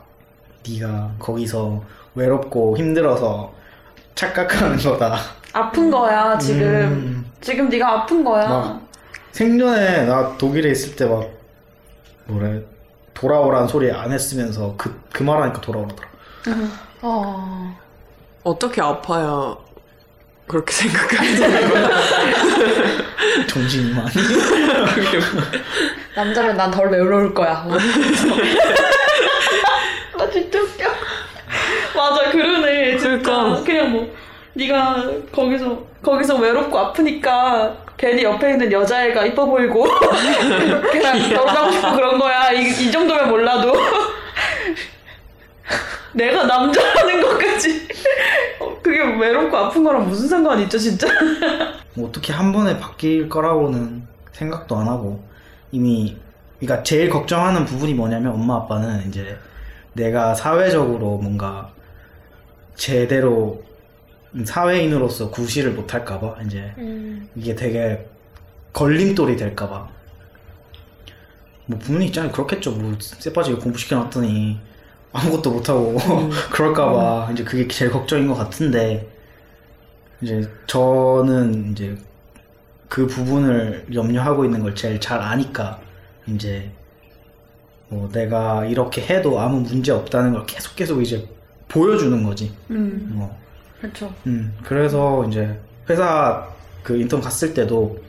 네가 0.67 1.11
거기서 1.19 1.81
외롭고 2.15 2.77
힘들어서 2.77 3.53
착각하는 4.15 4.77
거다. 4.77 5.17
아픈 5.53 5.91
거야 5.91 6.37
지금 6.37 6.61
음, 6.65 7.31
지금 7.41 7.69
네가 7.69 7.89
아픈 8.01 8.23
거야 8.23 8.47
막 8.47 8.81
생전에 9.31 10.05
나 10.05 10.37
독일에 10.37 10.71
있을 10.71 10.95
때 10.95 11.05
막 11.05 11.29
뭐래 12.25 12.61
돌아오라는 13.13 13.67
소리 13.67 13.91
안 13.91 14.11
했으면서 14.11 14.73
그 14.77 14.93
그 15.13 15.23
말하니까 15.23 15.61
돌아오더라. 15.61 16.09
아 17.01 17.75
어떻게 18.43 18.81
아파야 18.81 19.55
그렇게 20.47 20.71
생각하게 20.73 21.35
되는 21.35 21.69
거야? 21.69 21.89
정신이 23.47 23.93
많이. 23.93 24.09
남자면 26.15 26.57
난 26.57 26.71
덜 26.71 26.89
외로울 26.89 27.33
거야. 27.33 27.63
뭐. 27.67 27.77
나 30.17 30.29
진짜 30.31 30.59
웃겨 30.61 30.85
맞아 31.95 32.31
그러네 32.31 32.97
진짜 32.97 33.21
그러니까. 33.21 33.63
그냥 33.63 33.91
뭐 33.91 34.15
네가 34.53 35.11
거기서 35.31 35.83
거기서 36.01 36.35
외롭고 36.37 36.77
아프니까 36.79 37.75
괜히 37.97 38.23
옆에 38.23 38.51
있는 38.51 38.71
여자애가 38.71 39.25
이뻐 39.25 39.45
보이고 39.45 39.83
그냥 40.91 41.29
결혼하고 41.29 41.71
싶고 41.71 41.95
그런 41.95 42.17
거야 42.19 42.51
이, 42.51 42.67
이 42.69 42.91
정도면 42.91 43.29
몰라도 43.29 43.73
내가 46.15 46.45
남자라는 46.45 47.21
것까지. 47.21 47.87
어, 48.59 48.77
그게 48.81 48.99
외롭고 48.99 49.55
아픈 49.55 49.83
거랑 49.83 50.07
무슨 50.07 50.27
상관이 50.27 50.63
있죠 50.63 50.77
진짜? 50.77 51.07
뭐 51.93 52.09
어떻게 52.09 52.33
한 52.33 52.51
번에 52.51 52.79
바뀔 52.79 53.29
거라고는 53.29 54.07
생각도 54.31 54.77
안 54.77 54.87
하고 54.87 55.23
이미 55.71 56.17
그러니까 56.59 56.83
제일 56.83 57.09
걱정하는 57.09 57.65
부분이 57.65 57.93
뭐냐면 57.93 58.33
엄마 58.33 58.55
아빠는 58.55 59.07
이제 59.07 59.37
내가 59.93 60.33
사회적으로 60.33 61.17
뭔가 61.17 61.71
제대로 62.75 63.63
사회인으로서 64.43 65.31
구실을 65.31 65.71
못할까봐 65.71 66.41
이제 66.45 66.73
음. 66.77 67.29
이게 67.35 67.55
되게 67.55 68.05
걸림돌이 68.73 69.37
될까봐. 69.37 69.87
뭐 71.67 71.79
부모님 71.79 72.09
입장에 72.09 72.29
그렇겠죠. 72.29 72.71
뭐 72.71 72.95
쎄빠지게 72.99 73.57
공부시켜놨더니 73.57 74.59
아무것도 75.15 75.51
못하고 75.51 75.97
그럴까봐 76.51 77.29
이제 77.31 77.43
그게 77.43 77.67
제일 77.67 77.91
걱정인 77.91 78.27
것 78.27 78.35
같은데 78.35 79.07
이제 80.21 80.47
저는 80.67 81.71
이제 81.71 81.97
그 82.89 83.07
부분을 83.07 83.85
염려하고 83.93 84.45
있는 84.45 84.61
걸 84.61 84.75
제일 84.75 84.99
잘 84.99 85.21
아니까 85.21 85.79
이제 86.27 86.69
뭐 87.87 88.09
내가 88.11 88.65
이렇게 88.65 89.01
해도 89.01 89.39
아무 89.39 89.61
문제 89.61 89.91
없다는 89.91 90.33
걸 90.33 90.45
계속 90.45 90.75
계속 90.75 91.01
이제 91.01 91.27
보여주는 91.67 92.23
거지. 92.23 92.53
음. 92.69 93.11
뭐 93.13 93.37
그렇죠. 93.79 94.13
음, 94.25 94.55
그래서 94.63 95.25
이제 95.27 95.59
회사 95.89 96.47
그 96.83 96.97
인턴 96.97 97.21
갔을 97.21 97.53
때도 97.53 97.99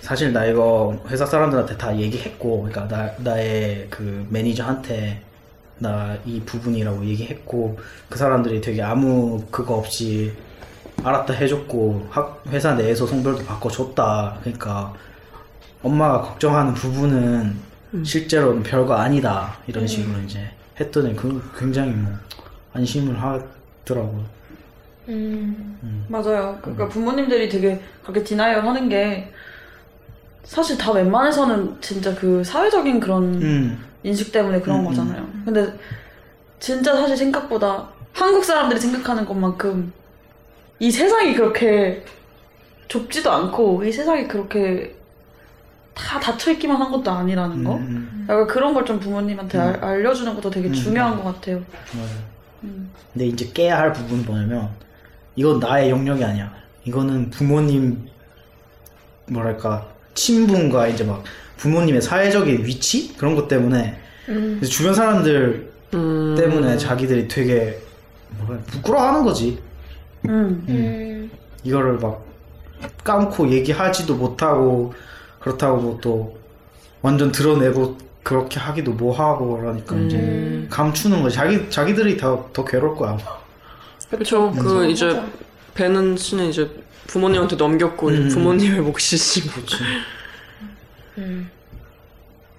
사실 0.00 0.32
나 0.32 0.46
이거 0.46 0.98
회사 1.08 1.26
사람들한테 1.26 1.76
다 1.76 1.96
얘기했고, 1.96 2.62
그러니까 2.62 2.88
나, 2.88 3.12
나의 3.18 3.86
그 3.90 4.26
매니저한테 4.30 5.22
나 5.80 6.16
이 6.24 6.40
부분이라고 6.42 7.04
얘기했고, 7.06 7.78
그 8.08 8.18
사람들이 8.18 8.60
되게 8.60 8.82
아무 8.82 9.42
그거 9.50 9.74
없이 9.74 10.32
알았다 11.02 11.32
해줬고, 11.34 12.06
학, 12.10 12.42
회사 12.48 12.74
내에서 12.74 13.06
성별도 13.06 13.44
바꿔줬다. 13.44 14.38
그러니까 14.40 14.94
엄마가 15.82 16.20
걱정하는 16.22 16.74
부분은 16.74 17.56
실제로는 18.04 18.62
별거 18.62 18.94
아니다. 18.94 19.56
이런 19.66 19.86
식으로 19.86 20.20
이제 20.20 20.50
했더니 20.78 21.16
그 21.16 21.42
굉장히 21.58 21.92
뭐 21.92 22.12
안심을 22.74 23.20
하더라고요. 23.20 24.24
음. 25.08 26.06
맞아요. 26.08 26.58
그러니까 26.60 26.88
부모님들이 26.88 27.48
되게 27.48 27.80
그렇게 28.02 28.22
디나이얼 28.22 28.64
하는 28.64 28.88
게 28.88 29.32
사실 30.44 30.76
다 30.78 30.92
웬만해서는 30.92 31.80
진짜 31.80 32.14
그 32.14 32.44
사회적인 32.44 33.00
그런 33.00 33.42
음. 33.42 33.84
인식 34.02 34.32
때문에 34.32 34.60
그런 34.60 34.80
음, 34.80 34.84
거잖아요. 34.86 35.28
근데 35.44 35.72
진짜 36.58 36.94
사실 36.96 37.16
생각보다 37.16 37.88
한국 38.12 38.44
사람들이 38.44 38.80
생각하는 38.80 39.24
것만큼 39.24 39.92
이 40.78 40.90
세상이 40.90 41.34
그렇게 41.34 42.04
좁지도 42.88 43.30
않고 43.30 43.84
이 43.84 43.92
세상이 43.92 44.26
그렇게 44.26 44.96
다 45.94 46.18
닫혀있기만 46.18 46.80
한 46.80 46.90
것도 46.90 47.10
아니라는 47.10 47.62
거. 47.64 47.76
음, 47.76 48.26
약간 48.28 48.46
그런 48.46 48.72
걸 48.74 48.84
좀 48.84 48.98
부모님한테 48.98 49.58
음. 49.58 49.62
알, 49.62 49.84
알려주는 49.84 50.34
것도 50.34 50.50
되게 50.50 50.68
음. 50.68 50.72
중요한 50.72 51.16
것 51.22 51.34
같아요. 51.34 51.62
음. 52.64 52.90
근데 53.12 53.26
이제 53.26 53.50
깨야 53.52 53.78
할 53.78 53.92
부분은 53.92 54.24
뭐냐면 54.24 54.70
이건 55.36 55.60
나의 55.60 55.90
영역이 55.90 56.24
아니야. 56.24 56.52
이거는 56.84 57.30
부모님 57.30 58.08
뭐랄까 59.28 59.86
친분과 60.14 60.88
이제 60.88 61.04
막 61.04 61.22
부모님의 61.60 62.00
사회적인 62.00 62.64
위치 62.64 63.14
그런 63.16 63.34
것 63.36 63.46
때문에 63.46 64.00
그래서 64.26 64.66
주변 64.66 64.94
사람들 64.94 65.70
음. 65.92 66.34
때문에 66.38 66.78
자기들이 66.78 67.28
되게 67.28 67.78
뭐라 68.38 68.60
부끄러워하는 68.62 69.24
거지. 69.24 69.58
음. 70.26 70.64
음. 70.68 71.30
이거를 71.62 71.98
막 71.98 72.24
까놓고 73.04 73.50
얘기하지도 73.50 74.14
못하고 74.14 74.94
그렇다고 75.40 75.76
뭐 75.78 75.98
또 76.00 76.38
완전 77.02 77.30
드러내고 77.32 77.98
그렇게 78.22 78.58
하기도 78.60 78.92
뭐하고 78.92 79.58
그러니까 79.58 79.96
이제 79.96 80.16
음. 80.16 80.66
감추는 80.70 81.22
거지. 81.22 81.36
자기 81.36 81.68
자기들이 81.70 82.16
더 82.16 82.48
더 82.54 82.64
괴로울 82.64 82.96
거야. 82.96 83.18
그쵸. 84.10 84.50
그 84.52 84.88
이제 84.88 85.20
배는 85.74 86.16
씨는 86.16 86.46
이제 86.48 86.70
부모님한테 87.06 87.56
넘겼고 87.56 88.08
음. 88.08 88.28
부모님의 88.28 88.80
몫이 88.80 89.18
지고. 89.18 89.50
그렇지. 89.52 89.76
음. 91.18 91.50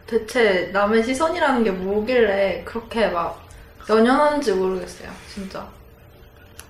대체 0.07 0.67
남의 0.67 1.03
시선이라는 1.03 1.63
게 1.63 1.71
뭐길래 1.71 2.63
그렇게 2.65 3.07
막 3.07 3.47
연연하는지 3.89 4.53
모르겠어요. 4.53 5.09
진짜. 5.33 5.67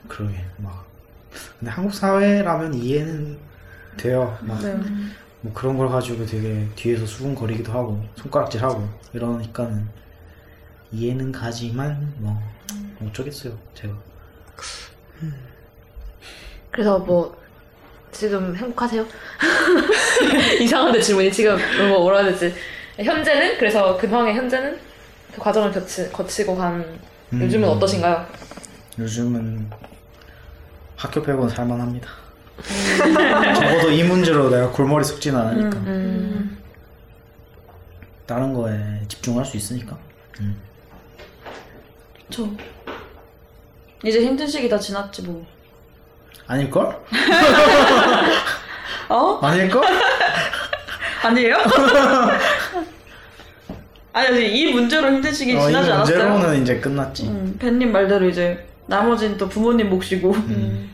그러게 0.08 0.46
막. 0.58 0.86
근데 1.60 1.72
한국 1.72 1.94
사회라면 1.94 2.74
이해는 2.74 3.38
돼요. 3.98 4.38
막. 4.42 4.62
네. 4.62 4.78
뭐 5.42 5.52
그런 5.54 5.76
걸 5.78 5.90
가지고 5.90 6.26
되게 6.26 6.68
뒤에서 6.76 7.06
수군거리기도 7.06 7.72
하고 7.72 8.04
손가락질하고 8.16 8.88
이러니까는 9.14 9.88
이해는 10.92 11.32
가지만 11.32 12.14
뭐 12.18 12.40
어쩌겠어요 13.04 13.58
제가 13.74 13.94
그래서 16.70 17.00
뭐 17.00 17.41
지금 18.12 18.56
행복하세요? 18.56 19.06
이상한데 20.62 21.02
질문이 21.02 21.32
지금 21.32 21.58
뭐 21.90 22.00
뭐라 22.00 22.20
해야 22.20 22.32
되지? 22.32 22.54
현재는 22.98 23.58
그래서 23.58 23.98
근황의 23.98 24.36
현재는 24.36 24.78
그 25.34 25.40
과정을 25.40 25.72
거치, 25.72 26.12
거치고 26.12 26.56
간 26.56 27.00
음. 27.34 27.42
요즘은 27.42 27.68
어떠신가요? 27.70 28.26
요즘은 29.00 29.70
학교 30.96 31.22
빼고는 31.22 31.50
살만합니다 31.50 32.10
적어도 33.56 33.90
이 33.90 34.04
문제로 34.04 34.50
내가 34.50 34.70
골머리 34.70 35.04
썩진 35.04 35.36
않으니까 35.36 35.78
음. 35.80 36.58
다른 38.28 38.54
거에 38.54 38.78
집중할 39.08 39.46
수 39.46 39.58
있으니까 39.58 39.98
음. 40.42 40.62
저 42.30 42.48
이제 44.04 44.22
힘든 44.22 44.48
시기 44.48 44.68
다 44.70 44.80
지났지 44.80 45.24
뭐. 45.24 45.46
아닐걸? 46.48 46.86
어? 49.10 49.40
아닐걸? 49.42 49.84
아니에요? 51.24 51.56
아니 54.14 54.28
아니 54.28 54.60
이 54.60 54.74
문제로 54.74 55.08
힘든 55.08 55.32
시기 55.34 55.56
어, 55.56 55.60
이 55.60 55.62
지나지 55.68 55.90
않았어요. 55.92 56.18
문제로는 56.30 56.62
이제 56.64 56.80
끝났지 56.80 57.28
음, 57.28 57.56
벤님 57.60 57.92
말대로 57.94 58.28
이제 58.28 58.68
나머지는 58.88 59.38
또 59.38 59.48
부모님 59.48 59.90
몫이고. 59.90 60.34
음. 60.34 60.92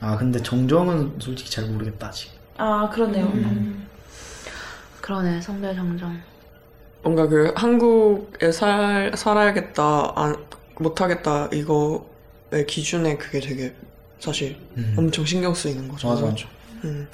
아 0.00 0.16
근데 0.16 0.40
정정은 0.40 1.16
솔직히 1.18 1.50
잘 1.50 1.64
모르겠다 1.66 2.06
아직 2.06 2.30
아 2.56 2.88
그러네요. 2.92 3.30
그러네 5.00 5.40
성별 5.42 5.74
정정. 5.74 6.18
뭔가 7.02 7.26
그 7.26 7.52
한국에 7.56 8.50
살 8.52 9.12
살아야겠다, 9.14 10.12
안, 10.16 10.36
못하겠다 10.78 11.48
이거의 11.52 12.64
기준에 12.66 13.16
그게 13.18 13.40
되게 13.40 13.74
사실 14.18 14.56
음. 14.76 14.94
엄청 14.96 15.24
신경 15.24 15.52
쓰이는 15.54 15.88
거죠. 15.88 16.08
맞아 16.08 16.26
음. 16.84 17.06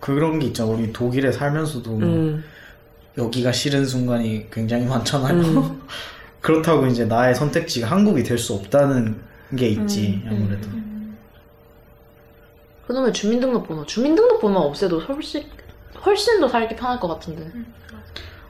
그런 0.00 0.38
게 0.38 0.46
있잖아 0.46 0.70
우리 0.70 0.92
독일에 0.92 1.30
살면서도 1.30 1.90
뭐 1.90 2.00
음. 2.08 2.44
여기가 3.18 3.52
싫은 3.52 3.84
순간이 3.86 4.50
굉장히 4.50 4.86
많잖아요. 4.86 5.34
음. 5.34 5.82
그렇다고 6.40 6.86
이제 6.86 7.04
나의 7.04 7.34
선택지가 7.34 7.86
한국이 7.88 8.22
될 8.24 8.36
수 8.38 8.54
없다는 8.54 9.20
게 9.56 9.68
있지 9.68 10.22
음, 10.26 10.30
아무래도. 10.30 10.68
그놈의 12.86 13.12
주민등록번호. 13.12 13.86
주민등록번호만 13.86 14.66
없애도 14.68 14.98
훨씬 15.00 15.44
훨씬 16.04 16.40
더 16.40 16.48
살기 16.48 16.74
편할 16.74 16.98
것 16.98 17.06
같은데. 17.08 17.48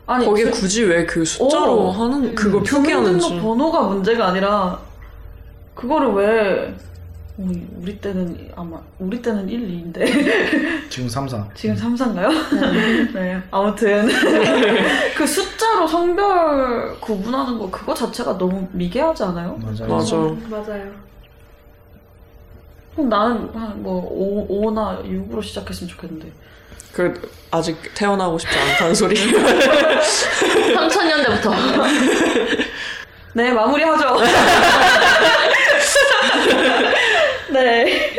아니 0.06 0.24
거기에 0.24 0.46
주- 0.46 0.50
굳이 0.52 0.82
왜 0.84 1.04
그 1.06 1.24
숫자로 1.24 1.88
어. 1.88 1.90
하는 1.90 2.34
그걸 2.34 2.62
표기하는지. 2.62 3.20
주민등록 3.20 3.42
번호가 3.58 3.82
문제가 3.88 4.28
아니라 4.28 4.80
그거를 5.74 6.12
왜 6.14 6.74
어, 7.38 7.48
우리 7.80 7.96
때는 7.98 8.50
아마 8.54 8.78
우리 8.98 9.22
때는 9.22 9.48
1, 9.48 9.92
2인데 9.92 10.04
지금 10.90 11.08
3, 11.08 11.26
4. 11.28 11.48
지금 11.54 11.74
3, 11.74 11.94
4인가요? 11.94 12.28
네. 13.14 13.40
아무튼 13.50 14.06
그 15.16 15.26
숫자로 15.26 15.86
성별 15.86 16.94
구분하는 17.00 17.58
거 17.58 17.70
그거 17.70 17.94
자체가 17.94 18.36
너무 18.36 18.68
미개하지 18.72 19.22
않아요? 19.24 19.56
맞아요. 19.62 19.88
맞아. 19.88 20.16
맞아요. 20.50 20.92
그럼 22.94 23.08
나는 23.08 23.48
한뭐 23.54 24.06
5, 24.10 24.48
5나 24.70 25.02
6으로 25.04 25.42
시작했으면 25.42 25.88
좋겠는데 25.90 26.30
그 26.92 27.30
아직 27.50 27.78
태어나고 27.94 28.36
싶지 28.38 28.54
않다는 28.58 28.94
소리. 28.94 29.14
3000년대부터. 30.74 31.50
네 33.34 33.50
마무리하죠 33.50 34.18
네. 37.52 38.14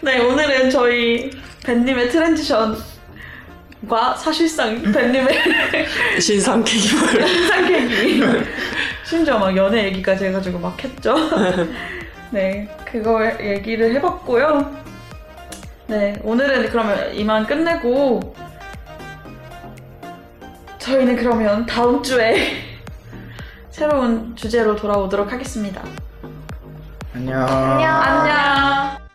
네 0.00 0.18
오늘은 0.20 0.70
저희 0.70 1.30
벤님의 1.64 2.08
트랜지션과 2.10 2.76
사실상 4.16 4.80
벤님의 4.80 6.20
신상 6.20 6.64
케이블. 6.64 7.46
상계기 7.48 8.22
심지어 9.04 9.38
막 9.38 9.54
연애 9.56 9.84
얘기까지 9.84 10.26
해가지고 10.26 10.58
막 10.58 10.82
했죠 10.82 11.14
네 12.30 12.68
그거 12.90 13.20
얘기를 13.40 13.94
해봤고요 13.94 14.76
네 15.88 16.14
오늘은 16.22 16.70
그러면 16.70 17.14
이만 17.14 17.46
끝내고 17.46 18.34
저희는 20.78 21.16
그러면 21.16 21.66
다음 21.66 22.02
주에 22.02 22.62
새로운 23.70 24.34
주제로 24.36 24.74
돌아오도록 24.74 25.32
하겠습니다. 25.32 25.82
안녕. 27.16 27.46
안녕. 27.48 29.05